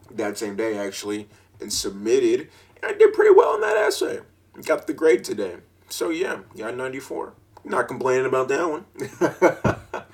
that 0.10 0.38
same 0.38 0.56
day, 0.56 0.78
actually, 0.78 1.28
and 1.60 1.72
submitted. 1.72 2.50
And 2.82 2.96
I 2.96 2.98
did 2.98 3.14
pretty 3.14 3.36
well 3.36 3.56
in 3.56 3.62
that 3.62 3.76
essay. 3.76 4.22
Got 4.66 4.88
the 4.88 4.94
grade 4.94 5.26
today. 5.26 5.58
So, 5.90 6.10
yeah, 6.10 6.40
got 6.58 6.78
94. 6.78 7.34
Not 7.66 7.90
complaining 7.90 8.26
about 8.26 8.48
that 8.48 8.70
one. 8.70 8.86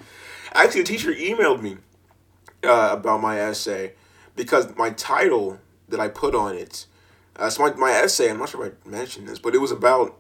actually, 0.54 0.82
the 0.82 0.88
teacher 0.88 1.14
emailed 1.14 1.62
me 1.62 1.78
uh, 2.64 2.90
about 2.92 3.22
my 3.22 3.40
essay 3.40 3.94
because 4.36 4.76
my 4.76 4.90
title 4.90 5.60
that 5.90 6.00
I 6.00 6.08
put 6.08 6.34
on 6.34 6.56
it, 6.56 6.88
uh, 7.36 7.52
so 7.52 7.64
my, 7.64 7.74
my 7.76 7.92
essay, 7.92 8.32
I'm 8.32 8.40
not 8.40 8.50
sure 8.50 8.66
if 8.66 8.74
I 8.86 8.90
mentioned 8.90 9.28
this, 9.28 9.38
but 9.38 9.54
it 9.54 9.60
was 9.60 9.72
about 9.72 10.20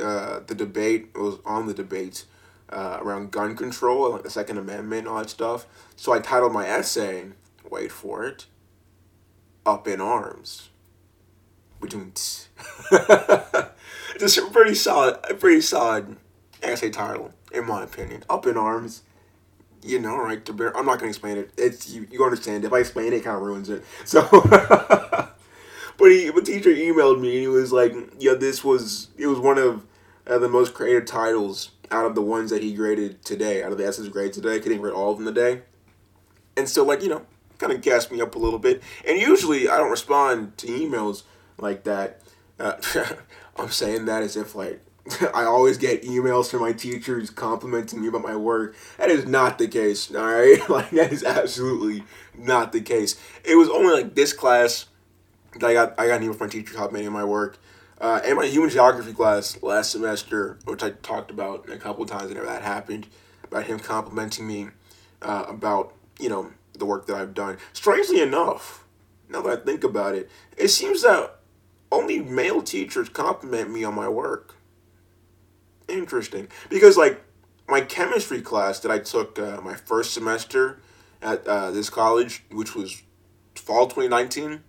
uh, 0.00 0.40
the 0.46 0.54
debate 0.54 1.10
it 1.14 1.18
was 1.18 1.38
on 1.44 1.66
the 1.66 1.74
debates 1.74 2.26
uh, 2.70 2.98
around 3.00 3.30
gun 3.30 3.56
control 3.56 4.06
and 4.06 4.14
like 4.14 4.24
the 4.24 4.30
Second 4.30 4.58
Amendment, 4.58 5.06
all 5.06 5.18
that 5.18 5.30
stuff. 5.30 5.66
So 5.96 6.12
I 6.12 6.20
titled 6.20 6.52
my 6.52 6.66
essay, 6.66 7.26
wait 7.68 7.92
for 7.92 8.24
it, 8.24 8.46
"Up 9.64 9.86
in 9.86 10.00
Arms." 10.00 10.70
We 11.80 11.88
don't. 11.88 12.48
it's 14.16 14.36
a 14.38 14.46
pretty 14.50 14.74
solid, 14.74 15.18
a 15.28 15.34
pretty 15.34 15.60
solid 15.60 16.16
essay 16.62 16.90
title, 16.90 17.32
in 17.52 17.66
my 17.66 17.82
opinion. 17.84 18.24
Up 18.30 18.46
in 18.46 18.56
arms, 18.56 19.02
you 19.82 19.98
know, 19.98 20.16
right 20.16 20.42
to 20.46 20.52
bear. 20.54 20.74
I'm 20.76 20.86
not 20.86 20.98
gonna 20.98 21.10
explain 21.10 21.36
it. 21.36 21.50
It's 21.58 21.90
you, 21.90 22.06
you 22.10 22.24
understand. 22.24 22.64
If 22.64 22.72
I 22.72 22.78
explain 22.78 23.12
it, 23.12 23.16
it 23.16 23.24
kind 23.24 23.36
of 23.36 23.42
ruins 23.42 23.68
it. 23.68 23.84
So. 24.04 24.22
but 26.04 26.12
he, 26.12 26.28
the 26.28 26.42
teacher 26.42 26.68
emailed 26.68 27.18
me 27.18 27.30
and 27.30 27.40
he 27.40 27.48
was 27.48 27.72
like, 27.72 27.94
"Yeah, 28.18 28.34
this 28.34 28.62
was 28.62 29.08
it 29.16 29.26
was 29.26 29.38
one 29.38 29.56
of 29.56 29.86
uh, 30.26 30.36
the 30.36 30.50
most 30.50 30.74
creative 30.74 31.06
titles 31.06 31.70
out 31.90 32.04
of 32.04 32.14
the 32.14 32.20
ones 32.20 32.50
that 32.50 32.62
he 32.62 32.74
graded 32.74 33.24
today, 33.24 33.62
out 33.62 33.72
of 33.72 33.78
the 33.78 33.86
S's 33.86 34.10
grade 34.10 34.34
today. 34.34 34.60
Couldn't 34.60 34.82
read 34.82 34.92
all 34.92 35.12
of 35.12 35.16
them 35.16 35.34
today, 35.34 35.62
and 36.58 36.68
so 36.68 36.84
like 36.84 37.02
you 37.02 37.08
know, 37.08 37.22
kind 37.56 37.72
of 37.72 37.80
gassed 37.80 38.12
me 38.12 38.20
up 38.20 38.34
a 38.34 38.38
little 38.38 38.58
bit. 38.58 38.82
And 39.08 39.18
usually 39.18 39.66
I 39.66 39.78
don't 39.78 39.90
respond 39.90 40.58
to 40.58 40.66
emails 40.66 41.22
like 41.56 41.84
that. 41.84 42.20
Uh, 42.60 42.74
I'm 43.56 43.70
saying 43.70 44.04
that 44.04 44.22
as 44.22 44.36
if 44.36 44.54
like 44.54 44.82
I 45.32 45.44
always 45.44 45.78
get 45.78 46.02
emails 46.02 46.50
from 46.50 46.60
my 46.60 46.72
teachers 46.72 47.30
complimenting 47.30 48.02
me 48.02 48.08
about 48.08 48.20
my 48.20 48.36
work. 48.36 48.76
That 48.98 49.08
is 49.08 49.24
not 49.24 49.56
the 49.56 49.68
case, 49.68 50.14
all 50.14 50.22
right? 50.22 50.60
Like 50.68 50.90
that 50.90 51.14
is 51.14 51.24
absolutely 51.24 52.04
not 52.36 52.72
the 52.72 52.82
case. 52.82 53.18
It 53.42 53.54
was 53.54 53.70
only 53.70 53.94
like 53.94 54.14
this 54.14 54.34
class 54.34 54.84
I 55.62 55.72
got 55.72 55.98
I 55.98 56.06
got 56.06 56.16
an 56.16 56.22
email 56.24 56.34
from 56.34 56.48
my 56.48 56.50
teacher 56.52 56.74
complimenting 56.74 57.12
my 57.12 57.24
work. 57.24 57.58
Uh, 58.00 58.20
and 58.24 58.36
my 58.36 58.46
human 58.46 58.70
geography 58.70 59.12
class 59.12 59.62
last 59.62 59.92
semester, 59.92 60.58
which 60.64 60.82
I 60.82 60.90
talked 60.90 61.30
about 61.30 61.70
a 61.70 61.78
couple 61.78 62.04
times 62.06 62.28
whenever 62.28 62.46
that 62.46 62.62
happened, 62.62 63.06
about 63.44 63.64
him 63.64 63.78
complimenting 63.78 64.46
me 64.46 64.68
uh, 65.22 65.44
about 65.48 65.94
you 66.18 66.28
know 66.28 66.50
the 66.74 66.84
work 66.84 67.06
that 67.06 67.16
I've 67.16 67.34
done. 67.34 67.58
Strangely 67.72 68.20
enough, 68.20 68.84
now 69.28 69.42
that 69.42 69.60
I 69.60 69.64
think 69.64 69.84
about 69.84 70.14
it, 70.14 70.30
it 70.56 70.68
seems 70.68 71.02
that 71.02 71.36
only 71.92 72.18
male 72.18 72.62
teachers 72.62 73.08
compliment 73.08 73.70
me 73.70 73.84
on 73.84 73.94
my 73.94 74.08
work. 74.08 74.56
Interesting, 75.86 76.48
because 76.68 76.96
like 76.96 77.22
my 77.68 77.80
chemistry 77.80 78.42
class 78.42 78.80
that 78.80 78.90
I 78.90 78.98
took 78.98 79.38
uh, 79.38 79.60
my 79.62 79.74
first 79.74 80.12
semester 80.12 80.80
at 81.22 81.46
uh, 81.46 81.70
this 81.70 81.88
college, 81.88 82.42
which 82.50 82.74
was 82.74 83.02
fall 83.54 83.86
2019 83.86 84.62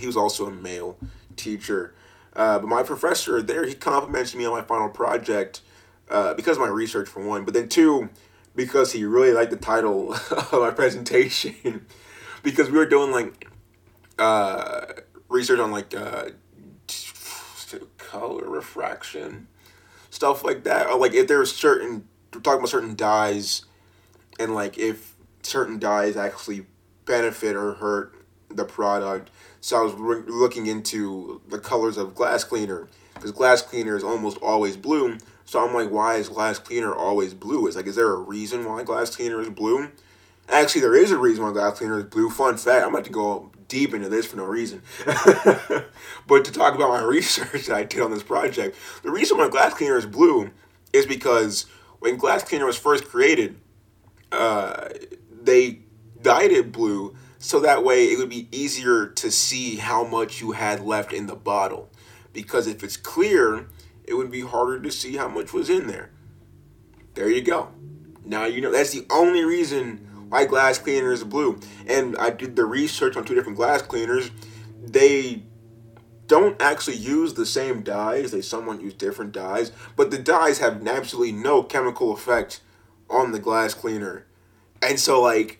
he 0.00 0.06
was 0.06 0.16
also 0.16 0.46
a 0.46 0.50
male 0.50 0.98
teacher. 1.36 1.94
Uh, 2.34 2.58
but 2.58 2.68
my 2.68 2.82
professor 2.82 3.42
there, 3.42 3.66
he 3.66 3.74
complimented 3.74 4.36
me 4.36 4.44
on 4.44 4.52
my 4.52 4.62
final 4.62 4.88
project 4.88 5.60
uh, 6.08 6.34
because 6.34 6.56
of 6.56 6.62
my 6.62 6.68
research, 6.68 7.08
for 7.08 7.24
one, 7.24 7.44
but 7.44 7.54
then 7.54 7.68
two, 7.68 8.08
because 8.54 8.92
he 8.92 9.04
really 9.04 9.32
liked 9.32 9.50
the 9.50 9.56
title 9.56 10.12
of 10.30 10.52
my 10.52 10.70
presentation. 10.70 11.86
because 12.42 12.70
we 12.70 12.78
were 12.78 12.86
doing 12.86 13.12
like 13.12 13.48
uh, 14.18 14.86
research 15.28 15.60
on 15.60 15.70
like 15.70 15.94
uh, 15.94 16.30
color 17.98 18.48
refraction, 18.48 19.46
stuff 20.10 20.44
like 20.44 20.64
that. 20.64 20.86
Or 20.86 20.98
like 20.98 21.12
if 21.12 21.28
there 21.28 21.38
there's 21.38 21.54
certain, 21.54 22.08
we're 22.34 22.40
talking 22.40 22.60
about 22.60 22.70
certain 22.70 22.96
dyes, 22.96 23.64
and 24.38 24.54
like 24.54 24.78
if 24.78 25.14
certain 25.42 25.78
dyes 25.78 26.16
actually 26.16 26.66
benefit 27.04 27.56
or 27.56 27.74
hurt 27.74 28.14
the 28.48 28.64
product. 28.64 29.30
So 29.60 29.78
I 29.78 29.82
was 29.82 29.92
re- 29.94 30.22
looking 30.26 30.66
into 30.66 31.40
the 31.48 31.58
colors 31.58 31.96
of 31.96 32.14
glass 32.14 32.44
cleaner 32.44 32.88
because 33.14 33.32
glass 33.32 33.62
cleaner 33.62 33.96
is 33.96 34.04
almost 34.04 34.38
always 34.38 34.76
blue. 34.76 35.18
So 35.44 35.64
I'm 35.64 35.74
like, 35.74 35.90
why 35.90 36.16
is 36.16 36.28
glass 36.28 36.58
cleaner 36.58 36.94
always 36.94 37.34
blue? 37.34 37.66
It's 37.66 37.76
like, 37.76 37.86
is 37.86 37.96
there 37.96 38.10
a 38.10 38.16
reason 38.16 38.64
why 38.64 38.82
glass 38.84 39.14
cleaner 39.14 39.40
is 39.40 39.50
blue? 39.50 39.90
Actually, 40.48 40.80
there 40.80 40.96
is 40.96 41.10
a 41.10 41.18
reason 41.18 41.44
why 41.44 41.52
glass 41.52 41.78
cleaner 41.78 41.98
is 41.98 42.04
blue. 42.06 42.30
Fun 42.30 42.56
fact, 42.56 42.84
I'm 42.84 42.94
about 42.94 43.04
to 43.04 43.10
go 43.10 43.50
deep 43.68 43.94
into 43.94 44.08
this 44.08 44.26
for 44.26 44.36
no 44.36 44.44
reason. 44.44 44.82
but 45.06 46.44
to 46.44 46.52
talk 46.52 46.74
about 46.74 46.88
my 46.88 47.02
research 47.04 47.66
that 47.66 47.76
I 47.76 47.84
did 47.84 48.00
on 48.00 48.10
this 48.10 48.22
project, 48.22 48.76
the 49.02 49.10
reason 49.10 49.38
why 49.38 49.48
glass 49.48 49.74
cleaner 49.74 49.98
is 49.98 50.06
blue 50.06 50.50
is 50.92 51.06
because 51.06 51.66
when 52.00 52.16
glass 52.16 52.42
cleaner 52.42 52.66
was 52.66 52.78
first 52.78 53.04
created, 53.04 53.56
uh, 54.32 54.88
they 55.42 55.80
dyed 56.22 56.50
it 56.50 56.72
blue 56.72 57.14
so 57.40 57.58
that 57.60 57.82
way 57.82 58.04
it 58.04 58.18
would 58.18 58.28
be 58.28 58.48
easier 58.52 59.06
to 59.06 59.30
see 59.30 59.76
how 59.76 60.04
much 60.04 60.42
you 60.42 60.52
had 60.52 60.80
left 60.80 61.10
in 61.10 61.26
the 61.26 61.34
bottle. 61.34 61.90
Because 62.34 62.66
if 62.66 62.84
it's 62.84 62.98
clear, 62.98 63.66
it 64.04 64.12
would 64.12 64.30
be 64.30 64.42
harder 64.42 64.78
to 64.78 64.90
see 64.92 65.16
how 65.16 65.26
much 65.26 65.54
was 65.54 65.70
in 65.70 65.86
there. 65.86 66.10
There 67.14 67.30
you 67.30 67.40
go. 67.40 67.70
Now 68.26 68.44
you 68.44 68.60
know 68.60 68.70
that's 68.70 68.92
the 68.92 69.06
only 69.10 69.42
reason 69.42 70.06
why 70.28 70.44
glass 70.44 70.78
cleaners 70.78 71.22
are 71.22 71.26
blue. 71.26 71.58
And 71.86 72.14
I 72.18 72.28
did 72.28 72.56
the 72.56 72.66
research 72.66 73.16
on 73.16 73.24
two 73.24 73.34
different 73.34 73.56
glass 73.56 73.80
cleaners. 73.80 74.30
They 74.82 75.42
don't 76.26 76.60
actually 76.60 76.96
use 76.96 77.34
the 77.34 77.46
same 77.46 77.82
dyes. 77.82 78.32
They 78.32 78.42
somewhat 78.42 78.82
use 78.82 78.94
different 78.94 79.32
dyes, 79.32 79.72
but 79.96 80.10
the 80.10 80.18
dyes 80.18 80.58
have 80.58 80.86
absolutely 80.86 81.32
no 81.32 81.62
chemical 81.62 82.12
effect 82.12 82.60
on 83.08 83.32
the 83.32 83.38
glass 83.38 83.72
cleaner. 83.72 84.26
And 84.82 85.00
so 85.00 85.22
like 85.22 85.59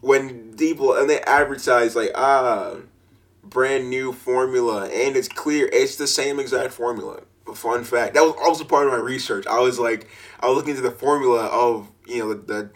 when 0.00 0.54
people 0.56 0.94
and 0.94 1.08
they 1.08 1.20
advertise 1.22 1.96
like 1.96 2.10
ah 2.14 2.76
brand 3.42 3.88
new 3.88 4.12
formula 4.12 4.84
and 4.86 5.16
it's 5.16 5.28
clear 5.28 5.68
it's 5.72 5.96
the 5.96 6.06
same 6.06 6.38
exact 6.38 6.72
formula. 6.72 7.22
Fun 7.54 7.84
fact. 7.84 8.14
That 8.14 8.22
was 8.22 8.34
also 8.42 8.64
part 8.64 8.86
of 8.86 8.92
my 8.92 8.98
research. 8.98 9.46
I 9.46 9.60
was 9.60 9.78
like 9.78 10.08
I 10.40 10.46
was 10.46 10.56
looking 10.56 10.70
into 10.70 10.82
the 10.82 10.90
formula 10.90 11.46
of, 11.46 11.88
you 12.06 12.18
know, 12.18 12.34
the, 12.34 12.40
the 12.40 12.70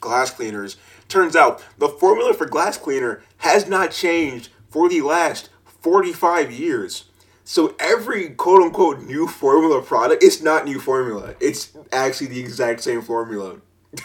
glass 0.00 0.30
cleaners. 0.30 0.76
Turns 1.08 1.34
out 1.34 1.64
the 1.78 1.88
formula 1.88 2.32
for 2.32 2.46
glass 2.46 2.78
cleaner 2.78 3.22
has 3.38 3.68
not 3.68 3.90
changed 3.90 4.50
for 4.70 4.88
the 4.88 5.02
last 5.02 5.50
45 5.64 6.52
years. 6.52 7.04
So 7.44 7.74
every 7.80 8.30
quote 8.30 8.62
unquote 8.62 9.02
new 9.02 9.26
formula 9.26 9.82
product, 9.82 10.22
it's 10.22 10.40
not 10.40 10.64
new 10.64 10.78
formula. 10.78 11.34
It's 11.40 11.76
actually 11.90 12.28
the 12.28 12.40
exact 12.40 12.82
same 12.82 13.02
formula. 13.02 13.56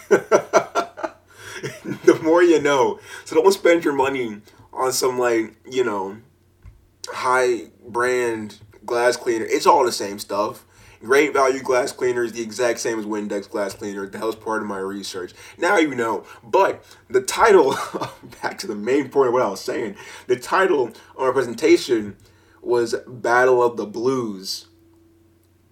the 2.04 2.20
more 2.24 2.44
you 2.44 2.62
know. 2.62 3.00
So 3.26 3.36
don't 3.36 3.52
spend 3.52 3.84
your 3.84 3.94
money 3.94 4.42
on 4.74 4.92
some 4.92 5.18
like, 5.18 5.56
you 5.70 5.84
know, 5.84 6.18
high 7.08 7.68
brand 7.88 8.60
glass 8.86 9.18
cleaner. 9.18 9.46
It's 9.46 9.66
all 9.66 9.86
the 9.86 9.92
same 9.92 10.20
stuff. 10.20 10.66
Great 11.00 11.32
value 11.32 11.62
glass 11.62 11.92
cleaner 11.92 12.24
is 12.24 12.34
the 12.34 12.42
exact 12.42 12.80
same 12.80 12.98
as 12.98 13.06
Windex 13.06 13.48
glass 13.48 13.76
cleaner. 13.76 14.08
That 14.08 14.24
was 14.24 14.36
part 14.36 14.64
of 14.64 14.68
my 14.68 14.80
research. 14.80 15.34
Now 15.58 15.78
you 15.78 15.94
know. 15.94 16.26
But 16.44 16.84
the 17.08 17.22
title, 17.22 17.76
back 18.42 18.58
to 18.60 18.68
the 18.68 18.76
main 18.76 19.10
point 19.10 19.28
of 19.28 19.34
what 19.34 19.44
I 19.44 19.48
was 19.48 19.62
saying, 19.62 19.96
the 20.26 20.38
title 20.38 20.86
on 21.16 21.28
our 21.28 21.34
presentation 21.34 22.18
was 22.62 22.96
Battle 23.08 23.62
of 23.62 23.78
the 23.78 23.86
Blues, 23.86 24.68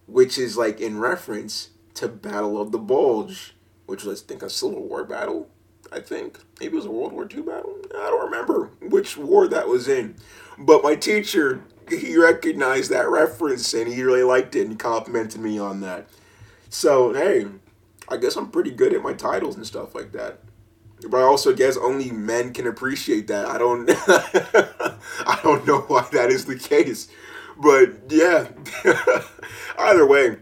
which 0.05 0.37
is 0.37 0.57
like 0.57 0.79
in 0.79 0.99
reference 0.99 1.69
to 1.95 2.07
Battle 2.07 2.61
of 2.61 2.71
the 2.71 2.77
Bulge, 2.77 3.55
which 3.87 4.03
was, 4.03 4.21
I 4.21 4.27
think, 4.27 4.43
a 4.43 4.49
Civil 4.49 4.83
War 4.87 5.03
battle. 5.03 5.49
I 5.91 5.99
think. 5.99 6.39
Maybe 6.59 6.73
it 6.73 6.77
was 6.77 6.85
a 6.85 6.91
World 6.91 7.13
War 7.13 7.27
II 7.31 7.41
battle. 7.41 7.75
I 7.95 8.09
don't 8.09 8.25
remember 8.25 8.69
which 8.81 9.17
war 9.17 9.47
that 9.47 9.67
was 9.67 9.87
in. 9.87 10.15
But 10.57 10.83
my 10.83 10.95
teacher 10.95 11.61
he 11.89 12.17
recognized 12.17 12.89
that 12.91 13.07
reference 13.09 13.73
and 13.73 13.91
he 13.91 14.01
really 14.01 14.23
liked 14.23 14.55
it 14.55 14.67
and 14.67 14.79
complimented 14.79 15.39
me 15.39 15.59
on 15.59 15.81
that. 15.81 16.07
So 16.69 17.13
hey, 17.13 17.47
I 18.07 18.17
guess 18.17 18.35
I'm 18.35 18.49
pretty 18.49 18.71
good 18.71 18.93
at 18.93 19.01
my 19.01 19.13
titles 19.13 19.55
and 19.55 19.65
stuff 19.65 19.95
like 19.95 20.11
that. 20.13 20.39
But 21.09 21.17
I 21.17 21.23
also 21.23 21.53
guess 21.53 21.77
only 21.77 22.11
men 22.11 22.53
can 22.53 22.67
appreciate 22.67 23.27
that. 23.27 23.45
I 23.45 23.57
don't 23.57 23.89
I 25.27 25.39
don't 25.43 25.67
know 25.67 25.81
why 25.81 26.07
that 26.11 26.29
is 26.29 26.45
the 26.45 26.57
case. 26.57 27.07
But 27.57 27.93
yeah. 28.09 28.47
Either 29.77 30.05
way, 30.05 30.37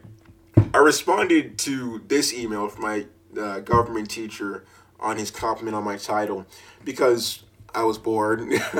I 0.74 0.78
responded 0.78 1.58
to 1.60 2.02
this 2.08 2.34
email 2.34 2.68
from 2.70 2.84
my 2.84 3.06
uh, 3.40 3.60
government 3.60 4.10
teacher 4.10 4.66
on 5.04 5.18
his 5.18 5.30
compliment 5.30 5.76
on 5.76 5.84
my 5.84 5.98
title 5.98 6.46
because 6.84 7.44
I 7.76 7.84
was 7.84 7.98
bored. 7.98 8.50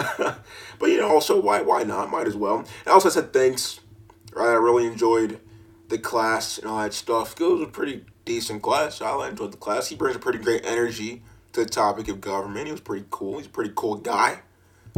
but 0.80 0.90
you 0.90 0.98
know, 0.98 1.10
also 1.10 1.40
why 1.40 1.62
why 1.62 1.84
not? 1.84 2.10
Might 2.10 2.28
as 2.28 2.36
well. 2.36 2.60
And 2.60 2.88
also 2.88 3.10
I 3.10 3.12
said 3.12 3.34
thanks. 3.34 3.82
Right, 4.34 4.50
I 4.50 4.54
really 4.54 4.88
enjoyed 4.88 5.40
the 5.90 6.00
class 6.00 6.58
and 6.58 6.68
all 6.68 6.80
that 6.80 6.94
stuff. 6.94 7.40
It 7.40 7.44
was 7.44 7.62
a 7.62 7.68
pretty 7.68 8.04
decent 8.26 8.64
class. 8.64 9.00
I 9.00 9.30
enjoyed 9.30 9.52
the 9.52 9.58
class. 9.58 9.90
He 9.90 9.96
brings 9.96 10.16
a 10.16 10.20
pretty 10.20 10.40
great 10.40 10.66
energy 10.66 11.22
to 11.52 11.64
the 11.64 11.70
topic 11.70 12.08
of 12.08 12.20
government. 12.20 12.66
He 12.66 12.72
was 12.72 12.82
pretty 12.82 13.06
cool. 13.12 13.38
He's 13.38 13.46
a 13.46 13.52
pretty 13.52 13.74
cool 13.76 13.96
guy. 13.96 14.40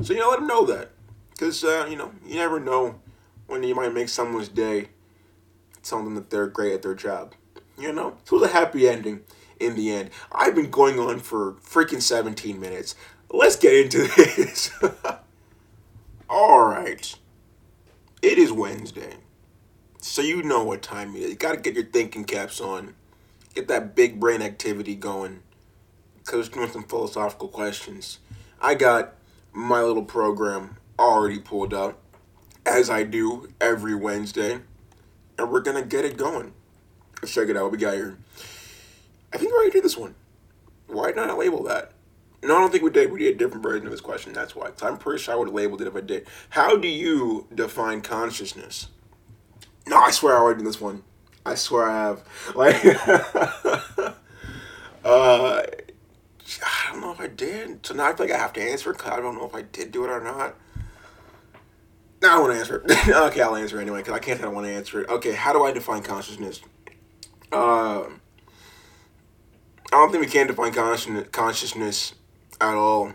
So 0.03 0.13
you 0.13 0.19
know, 0.19 0.29
let 0.29 0.39
him 0.39 0.47
know 0.47 0.65
that, 0.67 0.91
because 1.31 1.63
uh, 1.63 1.87
you 1.89 1.97
know, 1.97 2.13
you 2.25 2.35
never 2.35 2.59
know 2.59 3.01
when 3.47 3.63
you 3.63 3.75
might 3.75 3.93
make 3.93 4.09
someone's 4.09 4.49
day. 4.49 4.89
Tell 5.83 6.03
them 6.03 6.15
that 6.15 6.31
they're 6.31 6.47
great 6.47 6.73
at 6.73 6.81
their 6.81 6.95
job. 6.95 7.35
You 7.77 7.91
know, 7.91 8.15
so 8.23 8.37
it 8.37 8.39
was 8.39 8.49
a 8.49 8.53
happy 8.53 8.87
ending 8.87 9.21
in 9.59 9.75
the 9.75 9.91
end. 9.91 10.09
I've 10.31 10.55
been 10.55 10.69
going 10.69 10.99
on 10.99 11.19
for 11.19 11.53
freaking 11.53 12.01
17 12.01 12.59
minutes 12.59 12.95
let's 13.35 13.55
get 13.55 13.73
into 13.73 13.99
this. 14.15 14.71
All 16.29 16.65
right. 16.65 17.15
It 18.21 18.37
is 18.37 18.51
Wednesday. 18.51 19.15
So 20.01 20.21
you 20.21 20.43
know 20.43 20.63
what 20.63 20.81
time 20.81 21.15
it 21.15 21.21
is. 21.21 21.29
You 21.31 21.35
got 21.35 21.53
to 21.53 21.61
get 21.61 21.75
your 21.75 21.85
thinking 21.85 22.25
caps 22.25 22.61
on. 22.61 22.95
Get 23.53 23.67
that 23.67 23.95
big 23.95 24.19
brain 24.19 24.41
activity 24.41 24.95
going. 24.95 25.41
Because 26.17 26.49
we're 26.49 26.55
doing 26.55 26.71
some 26.71 26.83
philosophical 26.83 27.47
questions. 27.47 28.19
I 28.61 28.75
got 28.75 29.13
my 29.53 29.81
little 29.81 30.03
program 30.03 30.77
already 30.97 31.39
pulled 31.39 31.73
up, 31.73 32.01
as 32.65 32.89
I 32.89 33.03
do 33.03 33.49
every 33.61 33.95
Wednesday. 33.95 34.59
And 35.37 35.51
we're 35.51 35.61
going 35.61 35.81
to 35.81 35.87
get 35.87 36.05
it 36.05 36.17
going. 36.17 36.53
Let's 37.21 37.33
check 37.33 37.49
it 37.49 37.57
out. 37.57 37.63
What 37.63 37.73
we 37.73 37.77
got 37.77 37.93
here. 37.93 38.17
I 39.35 39.37
think 39.37 39.51
I 39.51 39.55
already 39.55 39.71
did 39.71 39.83
this 39.83 39.97
one. 39.97 40.15
Why 40.87 41.07
did 41.07 41.17
I 41.17 41.33
label 41.33 41.61
that? 41.63 41.91
No, 42.41 42.55
I 42.55 42.59
don't 42.61 42.71
think 42.71 42.83
we 42.83 42.89
did. 42.89 43.11
We 43.11 43.19
did 43.19 43.35
a 43.35 43.37
different 43.37 43.63
version 43.63 43.85
of 43.85 43.91
this 43.91 43.99
question. 43.99 44.31
That's 44.31 44.55
why. 44.55 44.71
I'm 44.81 44.97
pretty 44.97 45.21
sure 45.21 45.33
I 45.33 45.37
would 45.37 45.49
have 45.49 45.55
labeled 45.55 45.81
it 45.81 45.87
if 45.87 45.95
I 45.95 45.99
did. 45.99 46.25
How 46.49 46.77
do 46.77 46.87
you 46.87 47.45
define 47.53 47.99
consciousness? 48.01 48.87
No, 49.87 49.97
I 49.97 50.11
swear 50.11 50.35
I 50.35 50.39
already 50.39 50.59
did 50.59 50.67
this 50.67 50.79
one. 50.79 51.03
I 51.45 51.55
swear 51.55 51.89
I 51.89 51.93
have. 51.93 52.23
Like, 52.55 52.85
uh, 55.03 55.63
I 56.63 56.91
don't 56.91 57.01
know 57.01 57.11
if 57.11 57.19
I 57.19 57.27
did. 57.27 57.85
So 57.85 57.93
now 57.93 58.05
I 58.05 58.15
feel 58.15 58.27
like 58.27 58.35
I 58.35 58.39
have 58.39 58.53
to 58.53 58.61
answer 58.61 58.93
because 58.93 59.11
I 59.11 59.17
don't 59.19 59.35
know 59.35 59.45
if 59.45 59.53
I 59.53 59.63
did 59.63 59.91
do 59.91 60.05
it 60.05 60.09
or 60.09 60.21
not. 60.21 60.55
No, 62.21 62.29
I 62.29 62.39
want 62.39 62.53
to 62.53 62.59
answer 62.59 62.83
it. 62.87 63.07
okay, 63.09 63.41
I'll 63.41 63.55
answer 63.55 63.81
anyway 63.81 63.99
because 63.99 64.13
I 64.13 64.19
can't 64.19 64.41
I 64.41 64.47
want 64.47 64.65
to 64.65 64.71
answer 64.71 65.01
it. 65.01 65.09
Okay, 65.09 65.33
how 65.33 65.51
do 65.51 65.65
I 65.65 65.73
define 65.73 66.03
consciousness? 66.03 66.61
Uh, 67.51 68.05
I 69.95 69.99
don't 69.99 70.11
think 70.11 70.25
we 70.25 70.29
can 70.29 70.47
define 70.47 70.73
consciousness 71.31 72.15
at 72.59 72.75
all 72.75 73.13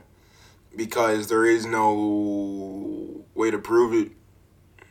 because 0.75 1.29
there 1.29 1.45
is 1.45 1.67
no 1.67 3.23
way 3.35 3.51
to 3.51 3.59
prove 3.59 3.93
it 3.93 4.13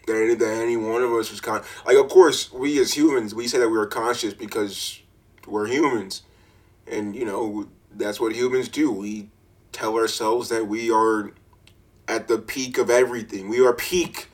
that 0.06 0.22
any, 0.22 0.36
that 0.36 0.54
any 0.62 0.78
one 0.78 1.02
of 1.02 1.12
us 1.12 1.32
was 1.32 1.42
con 1.42 1.64
like 1.88 1.98
of 1.98 2.08
course 2.10 2.54
we 2.54 2.80
as 2.80 2.94
humans 2.96 3.34
we 3.34 3.48
say 3.48 3.58
that 3.58 3.70
we 3.70 3.78
are 3.78 3.88
conscious 3.88 4.36
because 4.36 5.02
we're 5.48 5.66
humans. 5.66 6.22
And 6.86 7.16
you 7.16 7.26
know 7.26 7.68
that's 7.92 8.20
what 8.20 8.36
humans 8.36 8.68
do. 8.70 8.92
We 8.92 9.30
tell 9.72 9.96
ourselves 9.96 10.50
that 10.50 10.68
we 10.68 10.92
are 10.92 11.32
at 12.08 12.28
the 12.28 12.38
peak 12.38 12.78
of 12.78 12.92
everything. 12.92 13.50
We 13.50 13.66
are 13.66 13.74
peak 13.74 14.28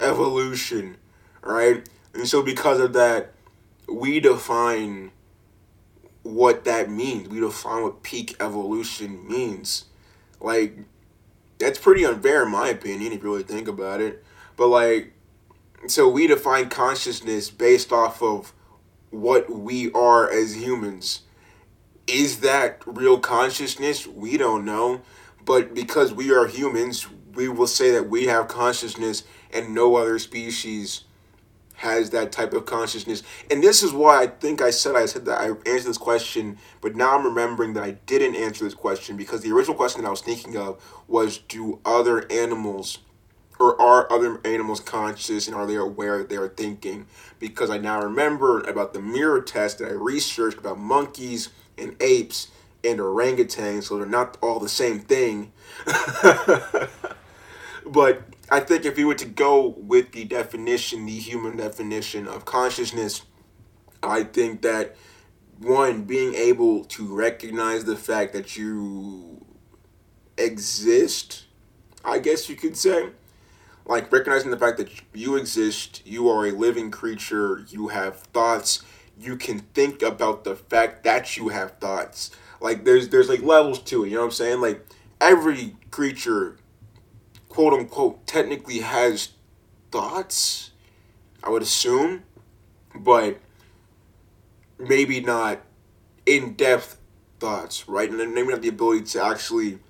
evolution 0.00 0.96
right? 1.42 1.86
And 2.14 2.26
so 2.26 2.42
because 2.42 2.80
of 2.80 2.94
that 2.94 3.34
we 3.86 4.18
define 4.18 5.10
what 6.22 6.64
that 6.64 6.90
means. 6.90 7.28
We 7.28 7.40
define 7.40 7.82
what 7.82 8.02
peak 8.02 8.36
evolution 8.40 9.26
means. 9.28 9.86
Like, 10.40 10.78
that's 11.58 11.78
pretty 11.78 12.04
unfair 12.04 12.44
in 12.44 12.50
my 12.50 12.68
opinion, 12.68 13.12
if 13.12 13.22
you 13.22 13.30
really 13.30 13.42
think 13.42 13.68
about 13.68 14.00
it. 14.00 14.24
But, 14.56 14.68
like, 14.68 15.12
so 15.86 16.08
we 16.08 16.26
define 16.26 16.68
consciousness 16.68 17.50
based 17.50 17.92
off 17.92 18.22
of 18.22 18.52
what 19.10 19.50
we 19.50 19.92
are 19.92 20.30
as 20.30 20.56
humans. 20.56 21.22
Is 22.06 22.40
that 22.40 22.82
real 22.86 23.18
consciousness? 23.18 24.06
We 24.06 24.36
don't 24.36 24.64
know. 24.64 25.02
But 25.44 25.74
because 25.74 26.12
we 26.12 26.32
are 26.32 26.46
humans, 26.46 27.06
we 27.34 27.48
will 27.48 27.66
say 27.66 27.90
that 27.92 28.08
we 28.08 28.26
have 28.26 28.48
consciousness 28.48 29.24
and 29.52 29.74
no 29.74 29.96
other 29.96 30.18
species 30.18 31.04
has 31.82 32.10
that 32.10 32.30
type 32.30 32.52
of 32.52 32.64
consciousness. 32.64 33.24
And 33.50 33.60
this 33.60 33.82
is 33.82 33.92
why 33.92 34.22
I 34.22 34.28
think 34.28 34.62
I 34.62 34.70
said 34.70 34.94
I 34.94 35.06
said 35.06 35.24
that 35.24 35.40
I 35.40 35.46
answered 35.68 35.90
this 35.90 35.98
question, 35.98 36.56
but 36.80 36.94
now 36.94 37.18
I'm 37.18 37.24
remembering 37.24 37.74
that 37.74 37.82
I 37.82 37.92
didn't 38.06 38.36
answer 38.36 38.64
this 38.64 38.74
question 38.74 39.16
because 39.16 39.40
the 39.40 39.50
original 39.50 39.76
question 39.76 40.02
that 40.02 40.06
I 40.06 40.10
was 40.10 40.20
thinking 40.20 40.56
of 40.56 40.80
was 41.08 41.38
do 41.38 41.80
other 41.84 42.30
animals 42.30 42.98
or 43.58 43.80
are 43.82 44.10
other 44.12 44.40
animals 44.44 44.78
conscious 44.78 45.48
and 45.48 45.56
are 45.56 45.66
they 45.66 45.74
aware 45.74 46.18
that 46.18 46.28
they 46.28 46.36
are 46.36 46.48
thinking? 46.48 47.06
Because 47.40 47.68
I 47.68 47.78
now 47.78 48.00
remember 48.00 48.60
about 48.60 48.92
the 48.92 49.00
mirror 49.00 49.42
test 49.42 49.78
that 49.78 49.88
I 49.88 49.92
researched 49.92 50.58
about 50.58 50.78
monkeys 50.78 51.48
and 51.76 52.00
apes 52.00 52.46
and 52.84 53.00
orangutans, 53.00 53.84
so 53.84 53.98
they're 53.98 54.06
not 54.06 54.38
all 54.40 54.60
the 54.60 54.68
same 54.68 55.00
thing. 55.00 55.50
but 57.86 58.22
I 58.52 58.60
think 58.60 58.84
if 58.84 58.98
we 58.98 59.04
were 59.06 59.14
to 59.14 59.24
go 59.24 59.68
with 59.78 60.12
the 60.12 60.26
definition, 60.26 61.06
the 61.06 61.18
human 61.18 61.56
definition 61.56 62.28
of 62.28 62.44
consciousness, 62.44 63.22
I 64.02 64.24
think 64.24 64.60
that 64.60 64.94
one, 65.58 66.04
being 66.04 66.34
able 66.34 66.84
to 66.84 67.06
recognize 67.06 67.86
the 67.86 67.96
fact 67.96 68.34
that 68.34 68.54
you 68.58 69.42
exist, 70.36 71.44
I 72.04 72.18
guess 72.18 72.50
you 72.50 72.56
could 72.56 72.76
say. 72.76 73.08
Like 73.86 74.12
recognizing 74.12 74.50
the 74.50 74.58
fact 74.58 74.76
that 74.76 74.90
you 75.14 75.36
exist, 75.36 76.02
you 76.04 76.28
are 76.28 76.46
a 76.46 76.50
living 76.50 76.90
creature, 76.90 77.64
you 77.70 77.88
have 77.88 78.20
thoughts, 78.20 78.82
you 79.18 79.36
can 79.36 79.60
think 79.60 80.02
about 80.02 80.44
the 80.44 80.56
fact 80.56 81.04
that 81.04 81.38
you 81.38 81.48
have 81.48 81.78
thoughts. 81.78 82.30
Like 82.60 82.84
there's 82.84 83.08
there's 83.08 83.30
like 83.30 83.40
levels 83.40 83.78
to 83.84 84.04
it. 84.04 84.08
You 84.08 84.16
know 84.16 84.20
what 84.20 84.26
I'm 84.26 84.32
saying? 84.32 84.60
Like 84.60 84.84
every 85.22 85.76
creature, 85.90 86.58
quote 87.52 87.74
unquote, 87.74 88.26
technically 88.26 88.78
has 88.78 89.28
thoughts. 89.90 90.70
I 91.44 91.50
would 91.50 91.60
assume, 91.60 92.22
but 92.94 93.38
maybe 94.78 95.20
not 95.20 95.60
in 96.24 96.54
depth 96.54 96.96
thoughts, 97.40 97.86
right? 97.86 98.08
And 98.08 98.18
then 98.18 98.32
may 98.32 98.42
not 98.42 98.62
the 98.62 98.68
ability 98.68 99.02
to 99.02 99.22
actually 99.22 99.80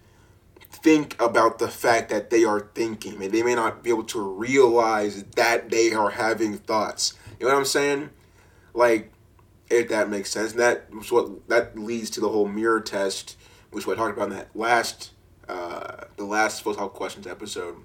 think 0.73 1.21
about 1.23 1.61
the 1.61 1.69
fact 1.69 2.09
that 2.09 2.31
they 2.31 2.43
are 2.43 2.69
thinking. 2.75 3.23
And 3.23 3.33
they 3.33 3.45
may 3.45 3.55
not 3.55 3.85
be 3.85 3.91
able 3.91 4.05
to 4.05 4.21
realize 4.21 5.23
that 5.37 5.71
they 5.71 5.93
are 5.93 6.11
having 6.11 6.59
thoughts. 6.59 7.15
You 7.39 7.47
know 7.47 7.53
what 7.53 7.61
I'm 7.61 7.65
saying? 7.65 8.11
Like, 8.75 9.13
if 9.71 9.89
that 9.91 10.11
makes 10.11 10.33
sense. 10.33 10.51
And 10.51 10.61
that 10.61 10.87
what 11.11 11.49
that 11.49 11.79
leads 11.79 12.11
to 12.11 12.21
the 12.21 12.29
whole 12.29 12.49
mirror 12.49 12.81
test, 12.81 13.37
which 13.71 13.87
I 13.87 13.95
talked 13.95 14.17
about 14.17 14.31
in 14.31 14.37
that 14.37 14.57
last 14.57 15.13
uh, 15.49 16.05
the 16.17 16.25
last 16.25 16.63
Help 16.65 16.95
Questions 16.95 17.27
episode. 17.27 17.77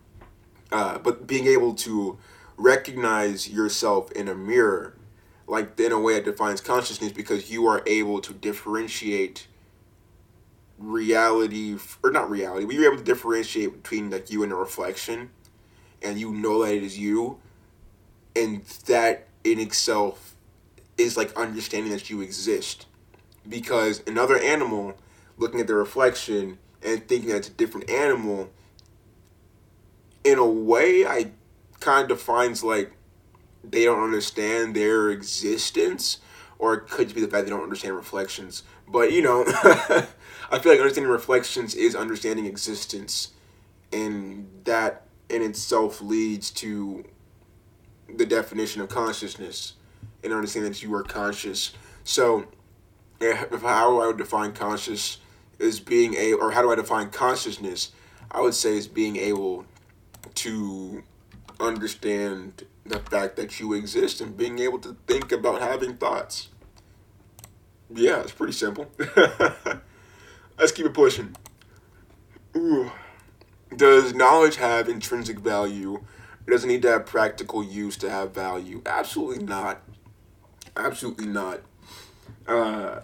Uh, 0.71 0.97
but 0.97 1.27
being 1.27 1.47
able 1.47 1.73
to 1.75 2.17
recognize 2.57 3.49
yourself 3.49 4.11
in 4.11 4.27
a 4.27 4.35
mirror, 4.35 4.95
like 5.47 5.79
in 5.79 5.91
a 5.91 5.99
way 5.99 6.15
that 6.15 6.25
defines 6.25 6.59
consciousness, 6.59 7.11
because 7.11 7.49
you 7.49 7.65
are 7.67 7.81
able 7.85 8.19
to 8.19 8.33
differentiate 8.33 9.47
reality 10.77 11.77
or 12.03 12.11
not 12.11 12.29
reality, 12.29 12.65
but 12.65 12.75
you're 12.75 12.85
able 12.85 12.97
to 12.97 13.03
differentiate 13.03 13.81
between 13.81 14.09
like 14.09 14.29
you 14.29 14.43
and 14.43 14.51
a 14.51 14.55
reflection, 14.55 15.29
and 16.01 16.19
you 16.19 16.33
know 16.33 16.63
that 16.63 16.73
it 16.73 16.83
is 16.83 16.99
you, 16.99 17.39
and 18.35 18.63
that 18.85 19.27
in 19.43 19.59
itself 19.59 20.35
is 20.97 21.15
like 21.15 21.35
understanding 21.37 21.91
that 21.91 22.09
you 22.09 22.21
exist, 22.21 22.85
because 23.47 24.03
another 24.05 24.37
animal 24.37 24.95
looking 25.37 25.59
at 25.59 25.67
the 25.67 25.75
reflection 25.75 26.57
and 26.83 27.07
thinking 27.07 27.31
it's 27.31 27.47
a 27.47 27.51
different 27.51 27.89
animal, 27.89 28.49
in 30.23 30.37
a 30.37 30.45
way, 30.45 31.05
I 31.05 31.31
kind 31.79 32.11
of 32.11 32.21
finds 32.21 32.63
like 32.63 32.91
they 33.63 33.85
don't 33.85 34.03
understand 34.03 34.75
their 34.75 35.09
existence, 35.09 36.19
or 36.59 36.73
it 36.73 36.89
could 36.89 37.13
be 37.13 37.21
the 37.21 37.27
fact 37.27 37.45
they 37.45 37.49
don't 37.49 37.63
understand 37.63 37.95
reflections. 37.95 38.63
But 38.87 39.11
you 39.11 39.21
know, 39.21 39.43
I 39.47 40.59
feel 40.59 40.71
like 40.71 40.79
understanding 40.79 41.11
reflections 41.11 41.75
is 41.75 41.95
understanding 41.95 42.45
existence, 42.45 43.29
and 43.91 44.49
that 44.65 45.03
in 45.29 45.41
itself 45.41 46.01
leads 46.01 46.51
to 46.51 47.03
the 48.13 48.25
definition 48.25 48.81
of 48.81 48.89
consciousness 48.89 49.73
and 50.23 50.33
understanding 50.33 50.71
that 50.71 50.81
you 50.81 50.93
are 50.95 51.03
conscious. 51.03 51.73
So, 52.03 52.45
if 53.19 53.61
how 53.61 53.99
I 53.99 54.07
would 54.07 54.17
define 54.17 54.53
conscious 54.53 55.17
is 55.59 55.79
being 55.79 56.13
a, 56.15 56.33
or 56.33 56.51
how 56.51 56.61
do 56.61 56.71
I 56.71 56.75
define 56.75 57.09
consciousness? 57.09 57.91
I 58.31 58.41
would 58.41 58.53
say 58.53 58.77
is 58.77 58.87
being 58.87 59.15
able 59.15 59.65
to 60.35 61.03
understand 61.59 62.65
the 62.85 62.99
fact 62.99 63.35
that 63.37 63.59
you 63.59 63.73
exist 63.73 64.21
and 64.21 64.37
being 64.37 64.59
able 64.59 64.79
to 64.79 64.95
think 65.07 65.31
about 65.31 65.61
having 65.61 65.95
thoughts. 65.95 66.49
Yeah, 67.93 68.21
it's 68.21 68.31
pretty 68.31 68.53
simple. 68.53 68.91
Let's 70.59 70.71
keep 70.71 70.85
it 70.85 70.93
pushing. 70.93 71.35
Ooh. 72.55 72.91
Does 73.75 74.13
knowledge 74.13 74.57
have 74.57 74.89
intrinsic 74.89 75.39
value? 75.39 76.03
It 76.45 76.51
doesn't 76.51 76.69
need 76.69 76.81
to 76.83 76.89
have 76.89 77.05
practical 77.05 77.63
use 77.63 77.97
to 77.97 78.09
have 78.09 78.33
value. 78.33 78.81
Absolutely 78.85 79.43
not. 79.43 79.81
Absolutely 80.75 81.27
not. 81.27 81.61
Uh, 82.47 82.99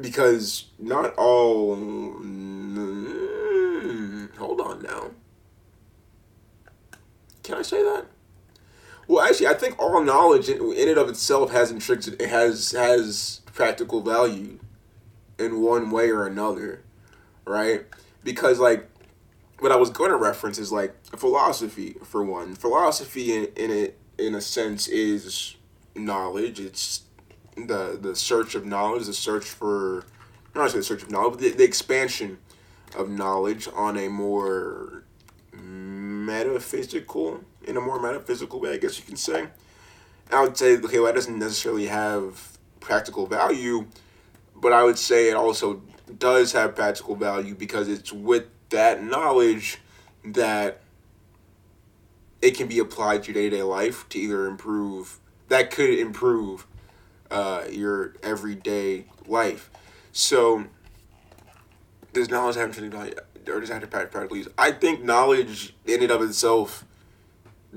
because 0.00 0.66
not 0.78 1.14
all. 1.14 1.74
Hold 4.38 4.60
on 4.60 4.82
now. 4.82 5.10
Can 7.42 7.56
I 7.56 7.62
say 7.62 7.82
that? 7.82 8.06
Well, 9.08 9.24
actually, 9.24 9.48
I 9.48 9.54
think 9.54 9.78
all 9.78 10.02
knowledge 10.02 10.48
in, 10.48 10.72
in 10.72 10.88
and 10.88 10.98
of 10.98 11.08
itself 11.08 11.50
has 11.50 11.70
intrinsic 11.70 12.20
it 12.20 12.28
has 12.28 12.72
has 12.72 13.40
practical 13.46 14.00
value 14.00 14.58
in 15.38 15.60
one 15.60 15.90
way 15.90 16.10
or 16.10 16.26
another, 16.26 16.82
right? 17.44 17.84
Because 18.22 18.58
like 18.58 18.88
what 19.58 19.72
I 19.72 19.76
was 19.76 19.90
going 19.90 20.10
to 20.10 20.16
reference 20.16 20.58
is 20.58 20.72
like 20.72 20.94
philosophy 21.16 21.96
for 22.04 22.22
one. 22.22 22.54
Philosophy 22.54 23.36
in 23.36 23.46
in 23.56 23.70
it 23.70 23.98
in 24.18 24.34
a 24.34 24.40
sense 24.40 24.88
is 24.88 25.56
knowledge. 25.94 26.60
It's 26.60 27.02
the 27.56 27.98
the 28.00 28.14
search 28.16 28.54
of 28.54 28.64
knowledge, 28.64 29.06
the 29.06 29.12
search 29.12 29.44
for 29.44 30.04
not 30.54 30.62
necessarily 30.64 30.80
the 30.80 30.84
search 30.84 31.02
of 31.02 31.10
knowledge, 31.10 31.32
but 31.32 31.40
the, 31.40 31.50
the 31.50 31.64
expansion 31.64 32.38
of 32.96 33.08
knowledge 33.08 33.68
on 33.74 33.96
a 33.96 34.08
more 34.08 35.04
metaphysical 35.52 37.40
in 37.64 37.76
a 37.76 37.80
more 37.80 38.00
metaphysical 38.00 38.60
way, 38.60 38.74
I 38.74 38.78
guess 38.78 38.98
you 38.98 39.04
can 39.04 39.16
say. 39.16 39.48
I 40.30 40.40
would 40.42 40.56
say, 40.56 40.76
okay, 40.78 40.98
well, 40.98 41.06
that 41.06 41.14
doesn't 41.14 41.38
necessarily 41.38 41.86
have 41.86 42.58
practical 42.80 43.26
value, 43.26 43.86
but 44.56 44.72
I 44.72 44.82
would 44.82 44.98
say 44.98 45.28
it 45.28 45.36
also 45.36 45.82
does 46.18 46.52
have 46.52 46.74
practical 46.74 47.16
value 47.16 47.54
because 47.54 47.88
it's 47.88 48.12
with 48.12 48.46
that 48.70 49.02
knowledge 49.02 49.78
that 50.24 50.80
it 52.40 52.56
can 52.56 52.66
be 52.66 52.78
applied 52.78 53.22
to 53.24 53.32
day 53.32 53.50
to 53.50 53.56
day 53.56 53.62
life 53.62 54.08
to 54.10 54.18
either 54.18 54.46
improve, 54.46 55.20
that 55.48 55.70
could 55.70 55.90
improve 55.90 56.66
uh, 57.32 57.64
your 57.70 58.14
everyday 58.22 59.06
life. 59.26 59.70
So, 60.12 60.66
does 62.12 62.28
knowledge 62.28 62.56
have 62.56 62.68
intrinsic 62.68 62.92
value, 62.92 63.14
or 63.48 63.60
does 63.60 63.70
it 63.70 63.72
have 63.72 63.82
to 63.82 63.88
practical 63.88 64.36
use? 64.36 64.48
I 64.58 64.72
think 64.72 65.02
knowledge 65.02 65.74
in 65.86 66.02
and 66.02 66.12
of 66.12 66.22
itself, 66.22 66.84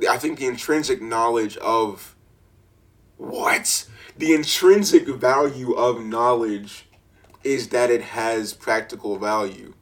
I 0.10 0.18
think 0.18 0.39
the 0.39 0.46
intrinsic 0.46 1.02
knowledge 1.02 1.56
of 1.58 2.15
what 3.15 3.88
the 4.18 4.34
intrinsic 4.34 5.08
value 5.08 5.72
of 5.72 6.04
knowledge 6.04 6.88
is 7.44 7.70
that 7.70 7.89
it 7.89 8.02
has 8.02 8.54
practical 8.54 9.18
value. 9.18 9.74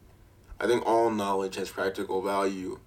I 0.59 0.67
think 0.67 0.85
all 0.85 1.09
knowledge 1.09 1.55
has 1.55 1.71
practical 1.71 2.21
value 2.21 2.79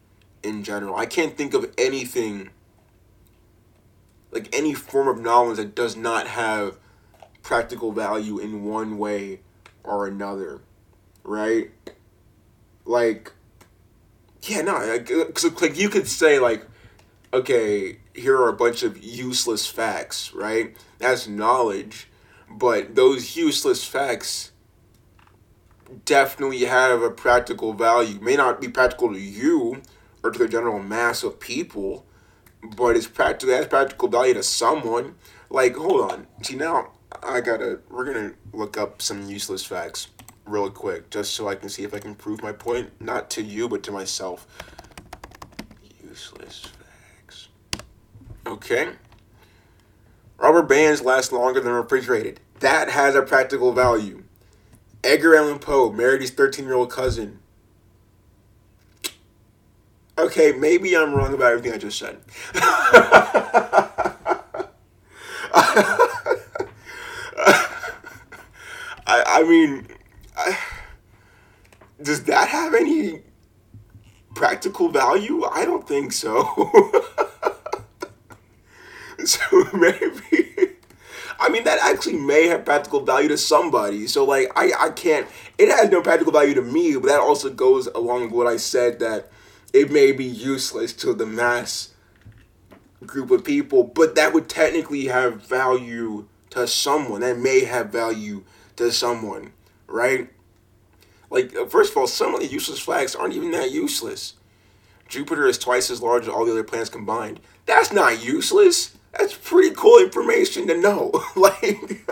in 0.42 0.62
general. 0.62 0.94
I 0.94 1.07
can't 1.07 1.37
think 1.37 1.53
of 1.53 1.75
anything 1.77 2.51
like 4.37 4.55
any 4.55 4.75
form 4.75 5.09
of 5.09 5.18
knowledge 5.18 5.57
that 5.57 5.75
does 5.75 5.96
not 5.96 6.27
have 6.27 6.77
practical 7.42 7.90
value 7.90 8.38
in 8.38 8.64
one 8.64 8.99
way 8.99 9.40
or 9.83 10.07
another, 10.07 10.61
right? 11.25 11.70
Like, 12.85 13.33
yeah, 14.42 14.61
no, 14.61 14.75
like, 14.75 15.11
uh, 15.11 15.25
cause, 15.33 15.62
like 15.62 15.79
you 15.79 15.88
could 15.88 16.07
say 16.07 16.38
like, 16.38 16.66
okay, 17.33 17.96
here 18.14 18.37
are 18.37 18.51
a 18.51 18.53
bunch 18.53 18.83
of 18.83 19.03
useless 19.03 19.66
facts, 19.66 20.35
right? 20.35 20.77
That's 20.99 21.27
knowledge, 21.27 22.09
but 22.51 22.94
those 22.94 23.37
useless 23.37 23.87
facts 23.87 24.53
definitely 26.05 26.66
have 26.66 27.01
a 27.01 27.11
practical 27.11 27.72
value. 27.72 28.20
May 28.20 28.37
not 28.37 28.61
be 28.61 28.68
practical 28.68 29.14
to 29.14 29.18
you 29.18 29.81
or 30.22 30.31
to 30.31 30.38
the 30.38 30.49
general 30.49 30.83
mass 30.83 31.22
of 31.22 31.40
people, 31.40 32.05
but 32.62 32.97
it's 32.97 33.07
practical. 33.07 33.55
Has 33.55 33.66
practical 33.66 34.09
value 34.09 34.35
to 34.35 34.42
someone. 34.42 35.14
Like, 35.51 35.77
hold 35.77 36.11
on. 36.11 36.27
See 36.42 36.57
now, 36.57 36.92
I 37.23 37.40
gotta. 37.40 37.81
We're 37.88 38.05
gonna 38.05 38.35
look 38.53 38.77
up 38.77 39.01
some 39.01 39.29
useless 39.29 39.64
facts 39.64 40.09
real 40.47 40.71
quick, 40.71 41.11
just 41.11 41.35
so 41.35 41.49
I 41.49 41.55
can 41.55 41.69
see 41.69 41.83
if 41.85 41.95
I 41.95 41.99
can 41.99 42.14
prove 42.14 42.42
my 42.42 42.53
point, 42.53 42.90
not 43.01 43.31
to 43.31 43.42
you, 43.42 43.69
but 43.69 43.83
to 43.85 43.92
myself. 43.92 44.47
Useless 46.03 46.66
facts. 46.66 47.49
Okay. 48.47 48.90
Rubber 50.38 50.62
bands 50.62 51.03
last 51.03 51.33
longer 51.33 51.61
than 51.61 51.73
refrigerated. 51.73 52.40
That 52.61 52.90
has 52.90 53.14
a 53.14 53.23
practical 53.23 53.73
value. 53.73 54.25
Edgar 55.03 55.37
Allan 55.37 55.59
Poe 55.59 55.92
married 55.92 56.21
his 56.21 56.31
13 56.31 56.64
year 56.64 56.75
old 56.75 56.90
cousin. 56.90 57.40
Okay, 60.18 60.52
maybe 60.52 60.96
I'm 60.96 61.14
wrong 61.14 61.35
about 61.35 61.52
everything 61.52 61.72
I 61.72 61.79
just 61.79 61.98
said. 61.98 62.18
I, 69.07 69.12
I 69.26 69.42
mean, 69.42 69.87
I, 70.37 70.59
does 72.02 72.24
that 72.24 72.48
have 72.48 72.74
any 72.74 73.22
practical 74.35 74.88
value? 74.88 75.44
I 75.44 75.66
don't 75.66 75.87
think 75.87 76.12
so. 76.12 76.44
so 79.24 79.68
maybe. 79.74 80.76
I 81.38 81.50
mean, 81.50 81.64
that 81.64 81.79
actually 81.83 82.18
may 82.18 82.46
have 82.46 82.64
practical 82.64 83.00
value 83.00 83.29
to 83.29 83.37
somebody. 83.37 84.07
So, 84.07 84.24
like, 84.24 84.50
I, 84.57 84.72
I 84.79 84.90
can't. 84.90 85.29
It 85.59 85.68
has 85.68 85.90
no 85.90 86.00
practical 86.00 86.33
value 86.33 86.55
to 86.55 86.62
me, 86.62 86.94
but 86.94 87.09
that 87.09 87.20
also 87.20 87.50
goes 87.50 87.87
along 87.88 88.22
with 88.22 88.33
what 88.33 88.46
I 88.46 88.57
said 88.57 89.00
that 89.00 89.31
it 89.76 89.90
may 89.90 90.10
be 90.10 90.24
useless 90.24 90.94
to 90.94 91.12
the 91.12 91.26
mass 91.26 91.90
group 93.04 93.30
of 93.30 93.44
people, 93.44 93.84
but 93.84 94.14
that 94.14 94.32
would 94.32 94.48
technically 94.48 95.06
have 95.08 95.46
value 95.46 96.26
to 96.48 96.66
someone. 96.66 97.20
That 97.20 97.36
may 97.36 97.64
have 97.64 97.90
value 97.90 98.44
to 98.76 98.90
someone, 98.90 99.52
right? 99.86 100.30
Like, 101.28 101.54
uh, 101.54 101.66
first 101.66 101.90
of 101.90 101.98
all, 101.98 102.06
some 102.06 102.34
of 102.34 102.40
the 102.40 102.46
useless 102.46 102.78
flags 102.78 103.14
aren't 103.14 103.34
even 103.34 103.50
that 103.50 103.70
useless. 103.70 104.34
Jupiter 105.08 105.46
is 105.46 105.58
twice 105.58 105.90
as 105.90 106.00
large 106.00 106.22
as 106.22 106.28
all 106.30 106.46
the 106.46 106.52
other 106.52 106.64
planets 106.64 106.88
combined. 106.88 107.38
That's 107.66 107.92
not 107.92 108.24
useless. 108.24 108.96
That's 109.12 109.34
pretty 109.34 109.74
cool 109.74 109.98
information 110.02 110.66
to 110.68 110.80
know. 110.80 111.22
like, 111.36 112.06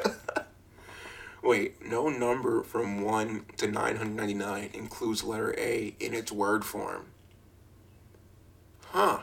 wait, 1.42 1.83
no 1.83 2.11
number 2.11 2.62
from 2.62 3.00
1 3.00 3.46
to 3.57 3.66
999 3.68 4.70
includes 4.74 5.24
letter 5.24 5.55
A 5.59 5.96
in 5.98 6.12
its 6.12 6.31
word 6.31 6.66
form. 6.66 7.07
Huh. 8.95 9.19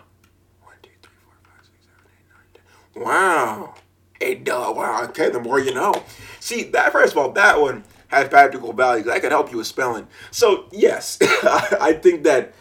1, 0.63 0.73
2, 0.81 0.89
3, 1.01 1.11
4, 1.23 1.33
5, 1.45 1.53
6, 1.63 1.71
7, 1.85 2.01
8, 2.03 3.03
9, 3.03 3.03
10. 3.03 3.03
Wow. 3.03 3.73
Hey, 4.19 4.35
duh. 4.35 4.73
Wow. 4.75 5.03
Okay, 5.05 5.29
the 5.29 5.39
more 5.39 5.61
you 5.61 5.73
know. 5.73 5.93
See, 6.41 6.63
that 6.71 6.91
first 6.91 7.13
of 7.13 7.17
all, 7.17 7.31
that 7.31 7.61
one 7.61 7.85
has 8.09 8.27
practical 8.27 8.73
value. 8.73 9.05
That 9.05 9.21
could 9.21 9.31
help 9.31 9.49
you 9.49 9.59
with 9.59 9.67
spelling. 9.67 10.09
So, 10.29 10.65
yes, 10.73 11.19
I 11.21 11.97
think 12.03 12.23
that 12.23 12.53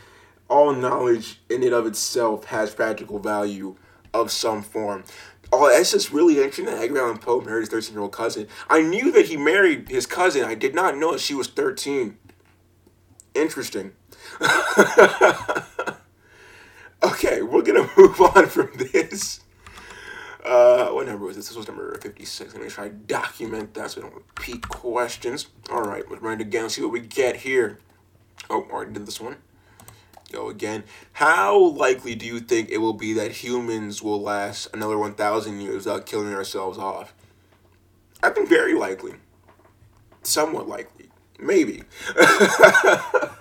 all 0.48 0.72
knowledge 0.72 1.40
in 1.50 1.64
and 1.64 1.72
of 1.72 1.84
itself 1.86 2.44
has 2.44 2.72
practical 2.72 3.18
value 3.18 3.74
of 4.14 4.30
some 4.30 4.62
form. 4.62 5.02
Oh, 5.52 5.68
that's 5.68 5.90
just 5.90 6.12
really 6.12 6.36
interesting 6.36 6.66
that 6.66 6.78
Edgar 6.78 7.00
Allan 7.00 7.18
Poe 7.18 7.40
married 7.40 7.62
his 7.62 7.70
13 7.70 7.92
year 7.92 8.02
old 8.02 8.12
cousin. 8.12 8.46
I 8.68 8.82
knew 8.82 9.10
that 9.10 9.26
he 9.26 9.36
married 9.36 9.88
his 9.88 10.06
cousin. 10.06 10.44
I 10.44 10.54
did 10.54 10.76
not 10.76 10.96
know 10.96 11.16
she 11.16 11.34
was 11.34 11.48
13. 11.48 12.18
Interesting. 13.34 13.94
okay, 17.02 17.42
we're 17.42 17.62
to 17.62 17.90
move 17.96 18.20
on 18.20 18.46
from 18.46 18.70
this. 18.76 19.40
Uh, 20.44 20.88
what 20.88 21.06
number 21.06 21.26
was 21.26 21.36
this? 21.36 21.48
This 21.48 21.56
was 21.56 21.68
number 21.68 21.98
56. 22.00 22.54
Let 22.54 22.62
me 22.62 22.70
try 22.70 22.88
to 22.88 22.94
document 22.94 23.74
that 23.74 23.90
so 23.90 24.00
we 24.00 24.08
don't 24.08 24.16
repeat 24.16 24.68
questions. 24.68 25.48
All 25.70 25.82
right, 25.82 26.02
let's 26.10 26.22
run 26.22 26.40
it 26.40 26.40
again. 26.40 26.70
See 26.70 26.82
what 26.82 26.92
we 26.92 27.00
get 27.00 27.36
here. 27.36 27.78
Oh, 28.48 28.66
already 28.70 28.92
did 28.92 29.06
this 29.06 29.20
one 29.20 29.36
go 30.30 30.48
again. 30.48 30.84
How 31.14 31.58
likely 31.58 32.14
do 32.14 32.26
you 32.26 32.40
think 32.40 32.70
it 32.70 32.78
will 32.78 32.92
be 32.92 33.12
that 33.14 33.32
humans 33.32 34.02
will 34.02 34.20
last 34.20 34.68
another 34.72 34.98
1,000 34.98 35.60
years 35.60 35.86
without 35.86 36.06
killing 36.06 36.32
ourselves 36.32 36.78
off? 36.78 37.12
I 38.22 38.30
think 38.30 38.48
very 38.48 38.74
likely. 38.74 39.14
Somewhat 40.22 40.68
likely. 40.68 41.10
Maybe. 41.38 41.82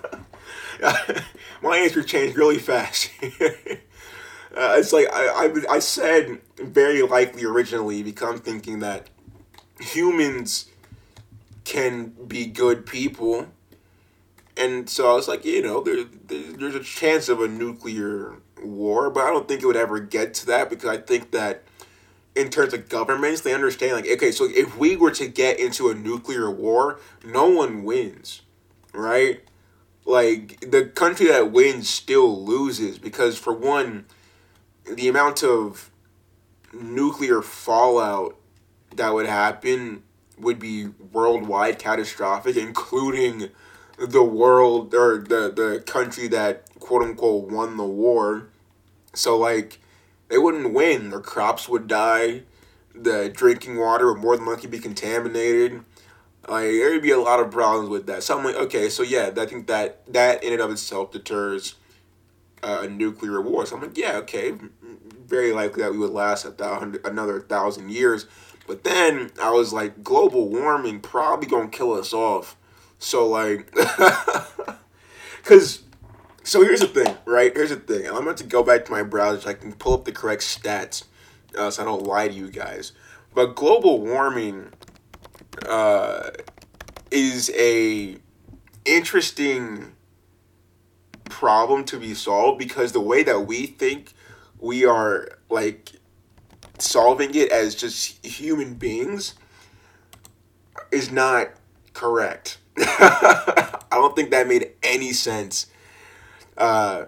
My 1.62 1.78
answer 1.78 2.02
changed 2.02 2.36
really 2.36 2.58
fast. 2.58 3.10
uh, 3.22 3.28
it's 4.52 4.92
like 4.92 5.08
I, 5.12 5.46
I, 5.46 5.74
I 5.74 5.78
said 5.78 6.40
very 6.56 7.02
likely 7.02 7.44
originally 7.44 8.02
because 8.02 8.28
I'm 8.34 8.40
thinking 8.40 8.80
that 8.80 9.08
humans 9.78 10.66
can 11.64 12.14
be 12.26 12.46
good 12.46 12.86
people 12.86 13.48
and 14.60 14.90
so 14.90 15.10
I 15.10 15.14
was 15.14 15.26
like, 15.26 15.44
you 15.46 15.62
know, 15.62 15.80
there, 15.80 16.04
there's 16.26 16.74
a 16.74 16.82
chance 16.82 17.30
of 17.30 17.40
a 17.40 17.48
nuclear 17.48 18.34
war, 18.62 19.08
but 19.08 19.24
I 19.24 19.30
don't 19.30 19.48
think 19.48 19.62
it 19.62 19.66
would 19.66 19.76
ever 19.76 20.00
get 20.00 20.34
to 20.34 20.46
that 20.46 20.68
because 20.68 20.88
I 20.88 20.98
think 20.98 21.30
that 21.30 21.64
in 22.34 22.50
terms 22.50 22.74
of 22.74 22.88
governments, 22.90 23.40
they 23.40 23.54
understand 23.54 23.96
like, 23.96 24.10
okay, 24.10 24.30
so 24.30 24.44
if 24.44 24.76
we 24.76 24.96
were 24.96 25.12
to 25.12 25.26
get 25.26 25.58
into 25.58 25.88
a 25.88 25.94
nuclear 25.94 26.50
war, 26.50 27.00
no 27.24 27.48
one 27.48 27.84
wins, 27.84 28.42
right? 28.92 29.40
Like 30.10 30.58
the 30.60 30.86
country 30.86 31.28
that 31.28 31.52
wins 31.52 31.88
still 31.88 32.44
loses 32.44 32.98
because 32.98 33.38
for 33.38 33.52
one, 33.52 34.06
the 34.84 35.06
amount 35.06 35.44
of 35.44 35.88
nuclear 36.72 37.42
fallout 37.42 38.36
that 38.96 39.14
would 39.14 39.26
happen 39.26 40.02
would 40.36 40.58
be 40.58 40.88
worldwide 41.12 41.78
catastrophic, 41.78 42.56
including 42.56 43.50
the 43.98 44.24
world 44.24 44.94
or 44.94 45.18
the 45.18 45.52
the 45.54 45.84
country 45.86 46.26
that 46.26 46.64
quote 46.80 47.02
unquote 47.02 47.48
won 47.48 47.76
the 47.76 47.84
war. 47.84 48.48
So 49.14 49.38
like 49.38 49.78
they 50.28 50.38
wouldn't 50.38 50.74
win. 50.74 51.10
Their 51.10 51.20
crops 51.20 51.68
would 51.68 51.86
die. 51.86 52.42
The 52.96 53.28
drinking 53.28 53.78
water 53.78 54.12
would 54.12 54.20
more 54.20 54.36
than 54.36 54.46
likely 54.46 54.68
be 54.68 54.80
contaminated. 54.80 55.84
Like 56.50 56.64
there 56.64 56.90
would 56.90 57.02
be 57.02 57.12
a 57.12 57.20
lot 57.20 57.40
of 57.40 57.50
problems 57.50 57.88
with 57.88 58.06
that. 58.06 58.22
So 58.22 58.38
I'm 58.38 58.44
like, 58.44 58.56
okay, 58.56 58.88
so 58.88 59.02
yeah, 59.02 59.30
I 59.36 59.46
think 59.46 59.66
that 59.68 60.12
that 60.12 60.42
in 60.42 60.52
and 60.52 60.60
of 60.60 60.70
itself 60.70 61.12
deters 61.12 61.76
uh, 62.62 62.80
a 62.82 62.88
nuclear 62.88 63.40
war. 63.40 63.64
So 63.66 63.76
I'm 63.76 63.82
like, 63.82 63.96
yeah, 63.96 64.16
okay, 64.18 64.54
very 65.26 65.52
likely 65.52 65.82
that 65.82 65.92
we 65.92 65.98
would 65.98 66.10
last 66.10 66.44
a 66.44 66.50
thousand, 66.50 66.98
another 67.04 67.40
thousand 67.40 67.90
years. 67.90 68.26
But 68.66 68.84
then 68.84 69.30
I 69.42 69.50
was 69.50 69.72
like, 69.72 70.04
global 70.04 70.48
warming 70.48 71.00
probably 71.00 71.48
gonna 71.48 71.68
kill 71.68 71.92
us 71.92 72.12
off 72.12 72.56
so 73.00 73.26
like, 73.26 73.74
because 75.42 75.82
so 76.44 76.62
here's 76.62 76.80
the 76.80 76.86
thing, 76.86 77.16
right? 77.24 77.52
Here's 77.52 77.70
the 77.70 77.76
thing. 77.76 78.06
I'm 78.06 78.18
about 78.18 78.36
to 78.36 78.44
go 78.44 78.62
back 78.62 78.84
to 78.84 78.92
my 78.92 79.02
browser 79.02 79.40
so 79.40 79.48
I 79.48 79.54
can 79.54 79.72
pull 79.72 79.94
up 79.94 80.04
the 80.04 80.12
correct 80.12 80.42
stats, 80.42 81.04
uh, 81.56 81.70
so 81.70 81.82
I 81.82 81.86
don't 81.86 82.04
lie 82.04 82.28
to 82.28 82.34
you 82.34 82.50
guys. 82.50 82.92
But 83.34 83.56
global 83.56 84.00
warming 84.00 84.68
uh, 85.66 86.30
is 87.10 87.50
a 87.56 88.16
interesting 88.84 89.92
problem 91.28 91.84
to 91.84 91.98
be 91.98 92.14
solved 92.14 92.58
because 92.58 92.92
the 92.92 93.00
way 93.00 93.22
that 93.22 93.40
we 93.40 93.66
think 93.66 94.14
we 94.58 94.84
are 94.84 95.28
like 95.48 95.92
solving 96.78 97.34
it 97.34 97.50
as 97.50 97.74
just 97.74 98.24
human 98.24 98.74
beings 98.74 99.34
is 100.90 101.10
not 101.10 101.48
correct. 101.92 102.58
I 102.78 103.78
don't 103.92 104.14
think 104.16 104.30
that 104.30 104.46
made 104.48 104.72
any 104.82 105.12
sense. 105.12 105.66
Uh, 106.56 107.06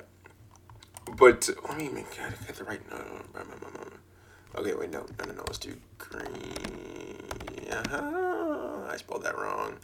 but 1.17 1.49
let 1.69 1.77
me 1.77 1.89
make 1.89 2.11
get 2.15 2.57
the 2.57 2.65
right. 2.65 2.81
No, 2.91 2.97
no, 2.97 3.05
no, 3.35 3.41
no, 3.45 3.69
no. 3.75 4.61
Okay, 4.61 4.75
wait, 4.75 4.91
no, 4.91 5.01
no, 5.19 5.25
no, 5.27 5.33
no. 5.33 5.45
Let's 5.47 5.59
do 5.59 5.75
green. 5.99 7.62
Uh-huh. 7.73 8.87
I 8.89 8.97
spelled 8.97 9.25
that 9.25 9.39
wrong. 9.39 9.77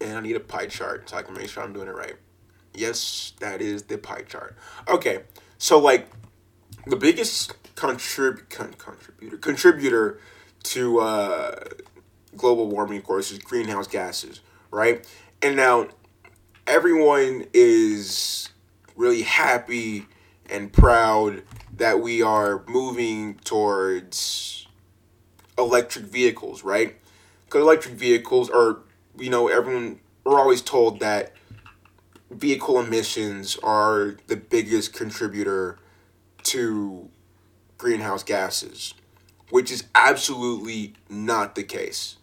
And 0.00 0.16
I 0.18 0.20
need 0.20 0.36
a 0.36 0.40
pie 0.40 0.66
chart 0.66 1.08
so 1.08 1.16
I 1.16 1.22
can 1.22 1.34
make 1.34 1.48
sure 1.48 1.62
I'm 1.62 1.72
doing 1.72 1.88
it 1.88 1.94
right. 1.94 2.16
Yes, 2.74 3.32
that 3.40 3.60
is 3.60 3.84
the 3.84 3.98
pie 3.98 4.22
chart. 4.22 4.56
Okay, 4.88 5.20
so 5.58 5.78
like 5.78 6.08
the 6.86 6.96
biggest 6.96 7.54
contrib- 7.74 8.48
con- 8.50 8.74
contributor 8.74 9.36
contributor 9.38 10.20
to 10.64 11.00
uh, 11.00 11.64
global 12.36 12.68
warming, 12.68 12.98
of 12.98 13.04
course, 13.04 13.30
is 13.30 13.38
greenhouse 13.38 13.86
gases, 13.88 14.40
right? 14.70 15.06
And 15.42 15.56
now 15.56 15.88
everyone 16.66 17.46
is 17.52 18.50
really 18.96 19.22
happy 19.22 20.06
and 20.48 20.72
proud 20.72 21.42
that 21.76 22.00
we 22.00 22.22
are 22.22 22.64
moving 22.68 23.34
towards 23.44 24.67
electric 25.58 26.06
vehicles, 26.06 26.62
right? 26.62 26.96
Because 27.44 27.62
electric 27.62 27.94
vehicles 27.94 28.48
are, 28.50 28.78
you 29.18 29.30
know, 29.30 29.48
everyone, 29.48 30.00
we're 30.24 30.38
always 30.38 30.62
told 30.62 31.00
that 31.00 31.32
vehicle 32.30 32.78
emissions 32.78 33.58
are 33.62 34.16
the 34.26 34.36
biggest 34.36 34.92
contributor 34.92 35.78
to 36.44 37.08
greenhouse 37.76 38.22
gases 38.22 38.94
which 39.50 39.70
is 39.70 39.84
absolutely 39.94 40.94
not 41.08 41.54
the 41.54 41.62
case, 41.62 42.16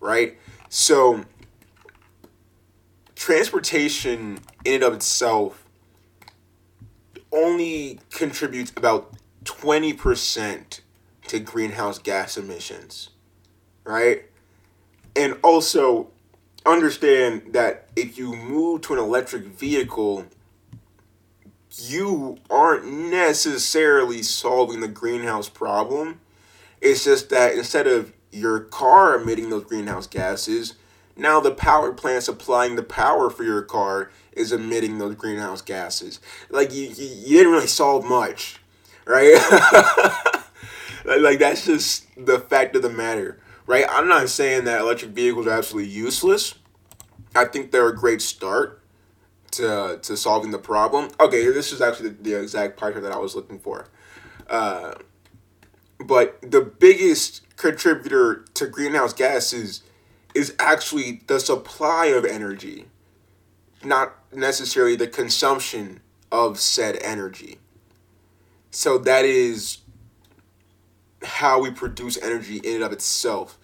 right? 0.00 0.38
So, 0.68 1.24
transportation 3.14 4.38
in 4.64 4.74
and 4.74 4.82
of 4.82 4.94
itself 4.94 5.64
only 7.32 8.00
contributes 8.10 8.72
about 8.76 9.12
20% 9.44 10.80
to 11.28 11.38
greenhouse 11.38 11.98
gas 11.98 12.36
emissions, 12.36 13.10
right? 13.84 14.24
And 15.14 15.38
also, 15.42 16.08
understand 16.64 17.52
that 17.52 17.88
if 17.94 18.18
you 18.18 18.34
move 18.34 18.82
to 18.82 18.92
an 18.92 18.98
electric 18.98 19.44
vehicle, 19.44 20.26
you 21.78 22.38
aren't 22.50 22.86
necessarily 22.86 24.22
solving 24.22 24.80
the 24.80 24.88
greenhouse 24.88 25.48
problem 25.48 26.20
it's 26.80 27.04
just 27.04 27.30
that 27.30 27.54
instead 27.54 27.86
of 27.86 28.12
your 28.30 28.60
car 28.60 29.20
emitting 29.20 29.50
those 29.50 29.64
greenhouse 29.64 30.06
gases, 30.06 30.74
now 31.16 31.40
the 31.40 31.50
power 31.50 31.92
plant 31.92 32.22
supplying 32.24 32.76
the 32.76 32.82
power 32.82 33.30
for 33.30 33.44
your 33.44 33.62
car 33.62 34.10
is 34.32 34.52
emitting 34.52 34.98
those 34.98 35.14
greenhouse 35.14 35.62
gases. 35.62 36.20
Like 36.50 36.72
you, 36.72 36.88
you, 36.88 37.06
you 37.06 37.38
didn't 37.38 37.52
really 37.52 37.66
solve 37.66 38.04
much, 38.04 38.60
right? 39.06 39.36
like 41.06 41.38
that's 41.38 41.64
just 41.66 42.06
the 42.16 42.38
fact 42.38 42.76
of 42.76 42.82
the 42.82 42.90
matter, 42.90 43.40
right? 43.66 43.84
I'm 43.88 44.08
not 44.08 44.28
saying 44.28 44.64
that 44.64 44.80
electric 44.80 45.12
vehicles 45.12 45.46
are 45.46 45.52
absolutely 45.52 45.90
useless. 45.90 46.54
I 47.34 47.44
think 47.44 47.70
they're 47.70 47.88
a 47.88 47.96
great 47.96 48.22
start 48.22 48.82
to 49.52 49.98
to 50.02 50.16
solving 50.16 50.50
the 50.50 50.58
problem. 50.58 51.10
Okay, 51.20 51.44
this 51.50 51.72
is 51.72 51.80
actually 51.80 52.10
the, 52.10 52.22
the 52.22 52.40
exact 52.40 52.76
part 52.76 53.00
that 53.00 53.12
I 53.12 53.18
was 53.18 53.34
looking 53.34 53.58
for. 53.58 53.88
Uh, 54.48 54.94
but 55.98 56.38
the 56.42 56.60
biggest 56.60 57.42
contributor 57.56 58.44
to 58.54 58.66
greenhouse 58.66 59.12
gases 59.12 59.82
is 60.34 60.54
actually 60.58 61.22
the 61.26 61.40
supply 61.40 62.06
of 62.06 62.24
energy, 62.24 62.86
not 63.82 64.14
necessarily 64.32 64.94
the 64.94 65.06
consumption 65.06 66.00
of 66.30 66.60
said 66.60 66.98
energy. 67.00 67.58
So 68.70 68.98
that 68.98 69.24
is 69.24 69.78
how 71.26 71.60
we 71.60 71.70
produce 71.70 72.20
energy 72.22 72.58
in 72.58 72.76
and 72.76 72.84
of 72.84 72.92
itself. 72.92 73.58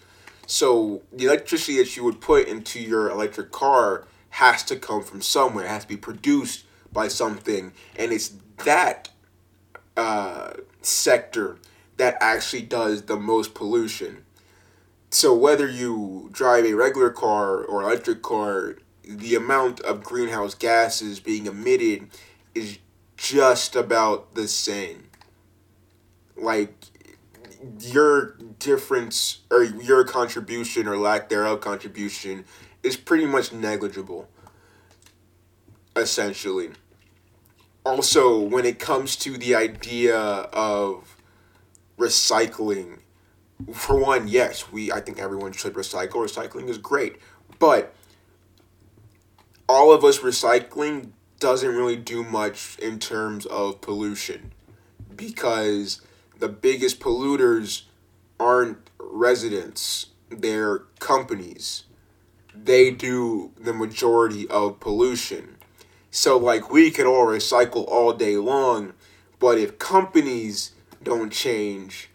So 0.46 1.02
the 1.12 1.24
electricity 1.24 1.78
that 1.78 1.96
you 1.96 2.04
would 2.04 2.20
put 2.20 2.48
into 2.48 2.80
your 2.80 3.08
electric 3.10 3.52
car 3.52 4.06
has 4.30 4.62
to 4.64 4.76
come 4.76 5.02
from 5.02 5.22
somewhere. 5.22 5.64
It 5.64 5.68
has 5.68 5.82
to 5.82 5.88
be 5.88 5.96
produced 5.96 6.64
by 6.92 7.08
something, 7.08 7.72
and 7.96 8.12
it's 8.12 8.34
that 8.64 9.08
uh, 9.96 10.52
sector 10.82 11.58
that 11.96 12.16
actually 12.20 12.62
does 12.62 13.02
the 13.02 13.16
most 13.16 13.54
pollution. 13.54 14.24
So 15.10 15.34
whether 15.34 15.68
you 15.68 16.30
drive 16.32 16.64
a 16.64 16.74
regular 16.74 17.10
car 17.10 17.62
or 17.62 17.82
electric 17.82 18.22
car, 18.22 18.76
the 19.04 19.34
amount 19.34 19.80
of 19.80 20.02
greenhouse 20.02 20.54
gases 20.54 21.20
being 21.20 21.46
emitted 21.46 22.08
is 22.54 22.78
just 23.16 23.76
about 23.76 24.34
the 24.34 24.48
same. 24.48 25.08
Like 26.36 26.86
your 27.80 28.36
difference 28.58 29.40
or 29.50 29.62
your 29.62 30.04
contribution 30.04 30.88
or 30.88 30.96
lack 30.96 31.28
thereof 31.28 31.60
contribution 31.60 32.44
is 32.82 32.96
pretty 32.96 33.26
much 33.26 33.52
negligible 33.52 34.28
essentially. 35.96 36.70
Also 37.84 38.38
when 38.38 38.64
it 38.64 38.78
comes 38.78 39.16
to 39.16 39.36
the 39.36 39.54
idea 39.54 40.16
of 40.16 41.16
recycling 41.98 42.98
for 43.72 43.96
one 43.96 44.26
yes 44.26 44.72
we 44.72 44.90
i 44.90 44.98
think 45.00 45.18
everyone 45.18 45.52
should 45.52 45.74
recycle. 45.74 46.14
Recycling 46.14 46.68
is 46.68 46.78
great. 46.78 47.16
But 47.58 47.94
all 49.68 49.92
of 49.92 50.04
us 50.04 50.18
recycling 50.18 51.10
doesn't 51.38 51.68
really 51.68 51.96
do 51.96 52.22
much 52.22 52.78
in 52.78 52.98
terms 52.98 53.46
of 53.46 53.80
pollution 53.80 54.52
because 55.14 56.00
the 56.42 56.48
biggest 56.48 56.98
polluters 56.98 57.82
aren't 58.40 58.90
residents, 58.98 60.06
they're 60.28 60.80
companies. 60.98 61.84
They 62.52 62.90
do 62.90 63.52
the 63.60 63.72
majority 63.72 64.48
of 64.48 64.80
pollution. 64.80 65.56
So, 66.10 66.36
like, 66.36 66.68
we 66.68 66.90
could 66.90 67.06
all 67.06 67.26
recycle 67.26 67.86
all 67.86 68.12
day 68.12 68.36
long, 68.38 68.94
but 69.38 69.56
if 69.56 69.78
companies 69.78 70.72
don't 71.00 71.32
change, 71.32 72.10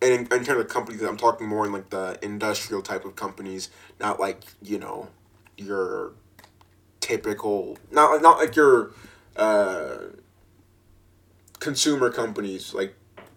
and 0.00 0.12
in, 0.12 0.20
in 0.20 0.44
terms 0.44 0.60
of 0.60 0.68
companies, 0.68 1.02
I'm 1.02 1.16
talking 1.16 1.48
more 1.48 1.66
in 1.66 1.72
like 1.72 1.90
the 1.90 2.16
industrial 2.22 2.80
type 2.80 3.04
of 3.04 3.16
companies, 3.16 3.70
not 3.98 4.20
like, 4.20 4.44
you 4.62 4.78
know, 4.78 5.08
your 5.56 6.12
typical, 7.00 7.76
not, 7.90 8.22
not 8.22 8.38
like 8.38 8.54
your 8.54 8.92
uh, 9.34 9.96
consumer 11.58 12.12
companies, 12.12 12.72
like 12.72 12.94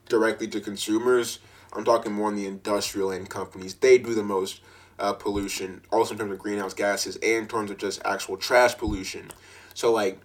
directly 0.09 0.47
to 0.49 0.59
consumers. 0.59 1.39
I'm 1.73 1.85
talking 1.85 2.11
more 2.11 2.27
on 2.27 2.35
the 2.35 2.47
industrial 2.47 3.11
end 3.11 3.29
companies. 3.29 3.75
They 3.75 3.97
do 3.97 4.13
the 4.13 4.23
most 4.23 4.61
uh, 4.97 5.13
pollution, 5.13 5.81
also 5.91 6.13
in 6.13 6.19
terms 6.19 6.31
of 6.31 6.39
greenhouse 6.39 6.73
gases 6.73 7.15
and 7.17 7.43
in 7.43 7.47
terms 7.47 7.71
of 7.71 7.77
just 7.77 8.01
actual 8.03 8.37
trash 8.37 8.77
pollution. 8.77 9.31
So, 9.73 9.93
like, 9.93 10.19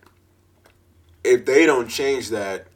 if 1.23 1.44
they 1.44 1.66
don't 1.66 1.88
change 1.88 2.31
that, 2.31 2.66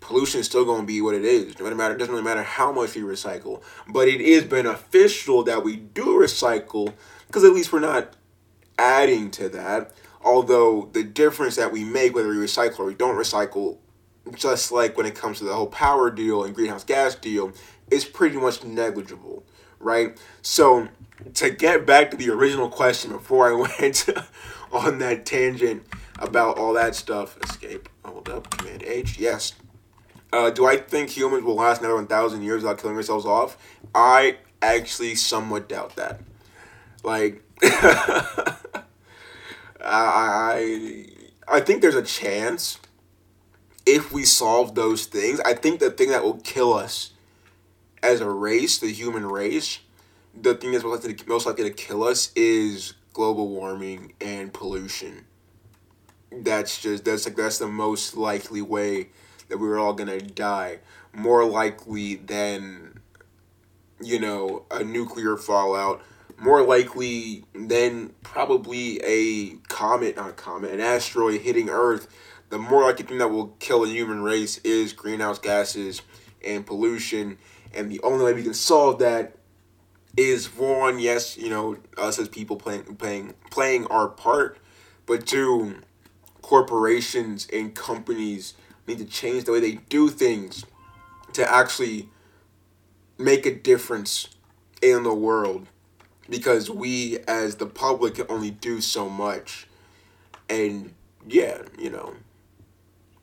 pollution 0.00 0.40
is 0.40 0.46
still 0.46 0.64
going 0.64 0.82
to 0.82 0.86
be 0.86 1.00
what 1.00 1.14
it 1.14 1.24
is. 1.24 1.58
No 1.58 1.74
matter, 1.74 1.94
it 1.94 1.98
doesn't 1.98 2.12
really 2.12 2.24
matter 2.24 2.42
how 2.42 2.70
much 2.70 2.94
we 2.94 3.02
recycle. 3.02 3.62
But 3.88 4.08
it 4.08 4.20
is 4.20 4.44
beneficial 4.44 5.42
that 5.44 5.64
we 5.64 5.76
do 5.76 6.06
recycle 6.18 6.92
because 7.26 7.44
at 7.44 7.52
least 7.52 7.72
we're 7.72 7.80
not 7.80 8.14
adding 8.78 9.30
to 9.32 9.48
that. 9.48 9.92
Although 10.22 10.90
the 10.92 11.02
difference 11.02 11.56
that 11.56 11.72
we 11.72 11.84
make, 11.84 12.14
whether 12.14 12.28
we 12.28 12.36
recycle 12.36 12.80
or 12.80 12.84
we 12.86 12.94
don't 12.94 13.16
recycle, 13.16 13.78
just 14.34 14.72
like 14.72 14.96
when 14.96 15.06
it 15.06 15.14
comes 15.14 15.38
to 15.38 15.44
the 15.44 15.54
whole 15.54 15.66
power 15.66 16.10
deal 16.10 16.44
and 16.44 16.54
greenhouse 16.54 16.84
gas 16.84 17.14
deal, 17.14 17.52
is 17.90 18.04
pretty 18.04 18.36
much 18.36 18.64
negligible, 18.64 19.44
right? 19.78 20.18
So 20.42 20.88
to 21.34 21.50
get 21.50 21.86
back 21.86 22.10
to 22.10 22.16
the 22.16 22.30
original 22.30 22.68
question 22.68 23.12
before 23.12 23.48
I 23.50 23.54
went 23.80 24.08
on 24.72 24.98
that 24.98 25.24
tangent 25.26 25.84
about 26.18 26.58
all 26.58 26.72
that 26.74 26.94
stuff, 26.94 27.38
escape, 27.42 27.88
hold 28.04 28.28
up, 28.28 28.50
command 28.50 28.82
H, 28.82 29.18
yes. 29.18 29.54
Uh, 30.32 30.50
do 30.50 30.66
I 30.66 30.76
think 30.76 31.10
humans 31.10 31.44
will 31.44 31.54
last 31.54 31.80
another 31.80 31.94
1,000 31.96 32.42
years 32.42 32.62
without 32.62 32.78
killing 32.78 32.96
ourselves 32.96 33.24
off? 33.24 33.56
I 33.94 34.38
actually 34.60 35.14
somewhat 35.14 35.68
doubt 35.68 35.94
that. 35.96 36.20
Like, 37.04 37.42
I, 39.80 41.06
I 41.46 41.60
think 41.60 41.80
there's 41.80 41.94
a 41.94 42.02
chance 42.02 42.80
if 43.86 44.12
we 44.12 44.24
solve 44.24 44.74
those 44.74 45.06
things. 45.06 45.40
I 45.40 45.54
think 45.54 45.80
the 45.80 45.90
thing 45.90 46.10
that 46.10 46.24
will 46.24 46.40
kill 46.40 46.74
us 46.74 47.12
as 48.02 48.20
a 48.20 48.28
race, 48.28 48.78
the 48.78 48.92
human 48.92 49.26
race, 49.26 49.78
the 50.34 50.54
thing 50.54 50.72
that's 50.72 50.84
most 50.84 51.04
likely 51.04 51.14
to, 51.14 51.28
most 51.28 51.46
likely 51.46 51.64
to 51.64 51.70
kill 51.70 52.02
us 52.02 52.32
is 52.34 52.94
global 53.12 53.48
warming 53.48 54.12
and 54.20 54.52
pollution. 54.52 55.24
That's 56.30 56.80
just 56.80 57.04
that's 57.04 57.24
like 57.24 57.36
that's 57.36 57.58
the 57.58 57.68
most 57.68 58.16
likely 58.16 58.60
way 58.60 59.08
that 59.48 59.58
we're 59.58 59.78
all 59.78 59.94
gonna 59.94 60.20
die. 60.20 60.80
More 61.14 61.44
likely 61.44 62.16
than 62.16 63.00
you 64.02 64.18
know 64.18 64.66
a 64.70 64.84
nuclear 64.84 65.36
fallout. 65.36 66.02
More 66.38 66.62
likely 66.62 67.44
than 67.54 68.10
probably 68.22 69.00
a 69.02 69.56
comet, 69.68 70.16
not 70.16 70.30
a 70.30 70.32
comet, 70.34 70.72
an 70.72 70.80
asteroid 70.80 71.40
hitting 71.40 71.70
Earth. 71.70 72.08
The 72.48 72.58
more 72.58 72.82
likely 72.82 73.04
thing 73.04 73.18
that 73.18 73.28
will 73.28 73.48
kill 73.58 73.84
the 73.84 73.90
human 73.90 74.22
race 74.22 74.58
is 74.58 74.92
greenhouse 74.92 75.38
gases 75.38 76.02
and 76.44 76.64
pollution. 76.64 77.38
And 77.74 77.90
the 77.90 78.00
only 78.02 78.24
way 78.24 78.32
we 78.34 78.42
can 78.42 78.54
solve 78.54 78.98
that 79.00 79.36
is 80.16 80.54
one, 80.56 80.98
yes, 80.98 81.36
you 81.36 81.50
know, 81.50 81.76
us 81.98 82.18
as 82.18 82.28
people 82.28 82.56
playing 82.56 82.96
playing 82.96 83.34
playing 83.50 83.86
our 83.88 84.08
part, 84.08 84.58
but 85.04 85.26
two, 85.26 85.76
corporations 86.40 87.46
and 87.52 87.74
companies 87.74 88.54
need 88.86 88.98
to 88.98 89.04
change 89.04 89.44
the 89.44 89.52
way 89.52 89.60
they 89.60 89.74
do 89.88 90.08
things 90.08 90.64
to 91.32 91.50
actually 91.52 92.08
make 93.18 93.44
a 93.44 93.54
difference 93.54 94.28
in 94.80 95.02
the 95.02 95.14
world. 95.14 95.66
Because 96.28 96.70
we 96.70 97.18
as 97.28 97.56
the 97.56 97.66
public 97.66 98.16
can 98.16 98.26
only 98.28 98.50
do 98.50 98.80
so 98.80 99.08
much. 99.08 99.68
And 100.48 100.94
yeah 101.28 101.62
you 101.78 101.90
know 101.90 102.14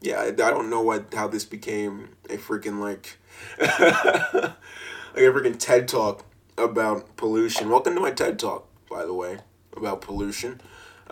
yeah 0.03 0.21
i 0.21 0.31
don't 0.31 0.69
know 0.69 0.81
what 0.81 1.11
how 1.13 1.27
this 1.27 1.45
became 1.45 2.09
a 2.29 2.37
freaking 2.37 2.79
like 2.79 3.17
like 3.59 3.69
a 3.71 5.31
freaking 5.31 5.57
TED 5.59 5.87
talk 5.87 6.25
about 6.57 7.15
pollution. 7.17 7.69
Welcome 7.69 7.95
to 7.95 8.01
my 8.01 8.11
TED 8.11 8.37
talk, 8.39 8.67
by 8.89 9.05
the 9.05 9.13
way, 9.13 9.39
about 9.75 10.01
pollution. 10.01 10.61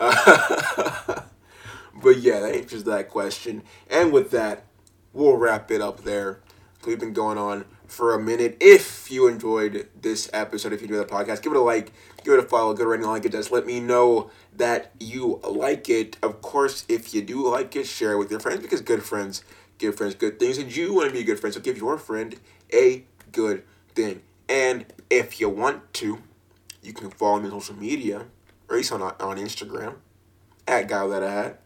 But 1.94 2.18
yeah, 2.18 2.40
that 2.40 2.54
answers 2.54 2.84
that 2.84 3.10
question. 3.10 3.62
And 3.90 4.12
with 4.12 4.30
that, 4.30 4.64
we'll 5.12 5.36
wrap 5.36 5.70
it 5.70 5.80
up 5.80 6.04
there. 6.04 6.40
We've 6.86 6.98
been 6.98 7.12
going 7.12 7.38
on 7.38 7.66
for 7.86 8.14
a 8.14 8.18
minute. 8.18 8.56
If 8.60 9.10
you 9.10 9.28
enjoyed 9.28 9.88
this 10.00 10.30
episode, 10.32 10.72
if 10.72 10.80
you 10.80 10.88
enjoyed 10.88 11.06
the 11.06 11.12
podcast, 11.12 11.42
give 11.42 11.52
it 11.52 11.58
a 11.58 11.60
like, 11.60 11.92
give 12.24 12.34
it 12.34 12.40
a 12.40 12.42
follow, 12.42 12.72
it 12.72 12.80
a 12.80 12.86
rating 12.86 13.06
like 13.06 13.24
it 13.24 13.32
does. 13.32 13.50
Let 13.50 13.66
me 13.66 13.80
know 13.80 14.30
that 14.56 14.92
you 15.00 15.40
like 15.42 15.88
it. 15.88 16.16
Of 16.22 16.42
course, 16.42 16.84
if 16.88 17.14
you 17.14 17.22
do 17.22 17.48
like 17.48 17.74
it, 17.76 17.86
share 17.86 18.12
it 18.12 18.18
with 18.18 18.30
your 18.30 18.40
friends 18.40 18.60
because 18.60 18.80
good 18.80 19.02
friends 19.02 19.42
give 19.82 19.96
friends 19.96 20.14
good 20.14 20.38
things, 20.38 20.58
and 20.58 20.74
you 20.74 20.94
want 20.94 21.08
to 21.08 21.12
be 21.12 21.20
a 21.20 21.24
good 21.24 21.40
friend, 21.40 21.52
so 21.52 21.60
give 21.60 21.76
your 21.76 21.98
friend 21.98 22.36
a 22.72 23.04
good 23.32 23.64
thing. 23.94 24.22
And 24.48 24.86
if 25.10 25.40
you 25.40 25.48
want 25.48 25.92
to, 25.94 26.22
you 26.82 26.92
can 26.92 27.10
follow 27.10 27.40
me 27.40 27.50
on 27.50 27.60
social 27.60 27.76
media, 27.76 28.26
or 28.68 28.76
at 28.76 28.76
least 28.76 28.92
on, 28.92 29.02
on 29.02 29.36
Instagram, 29.36 29.96
at 30.66 30.88
Guy 30.88 31.06
That 31.08 31.22
I 31.22 31.32
Had. 31.32 31.58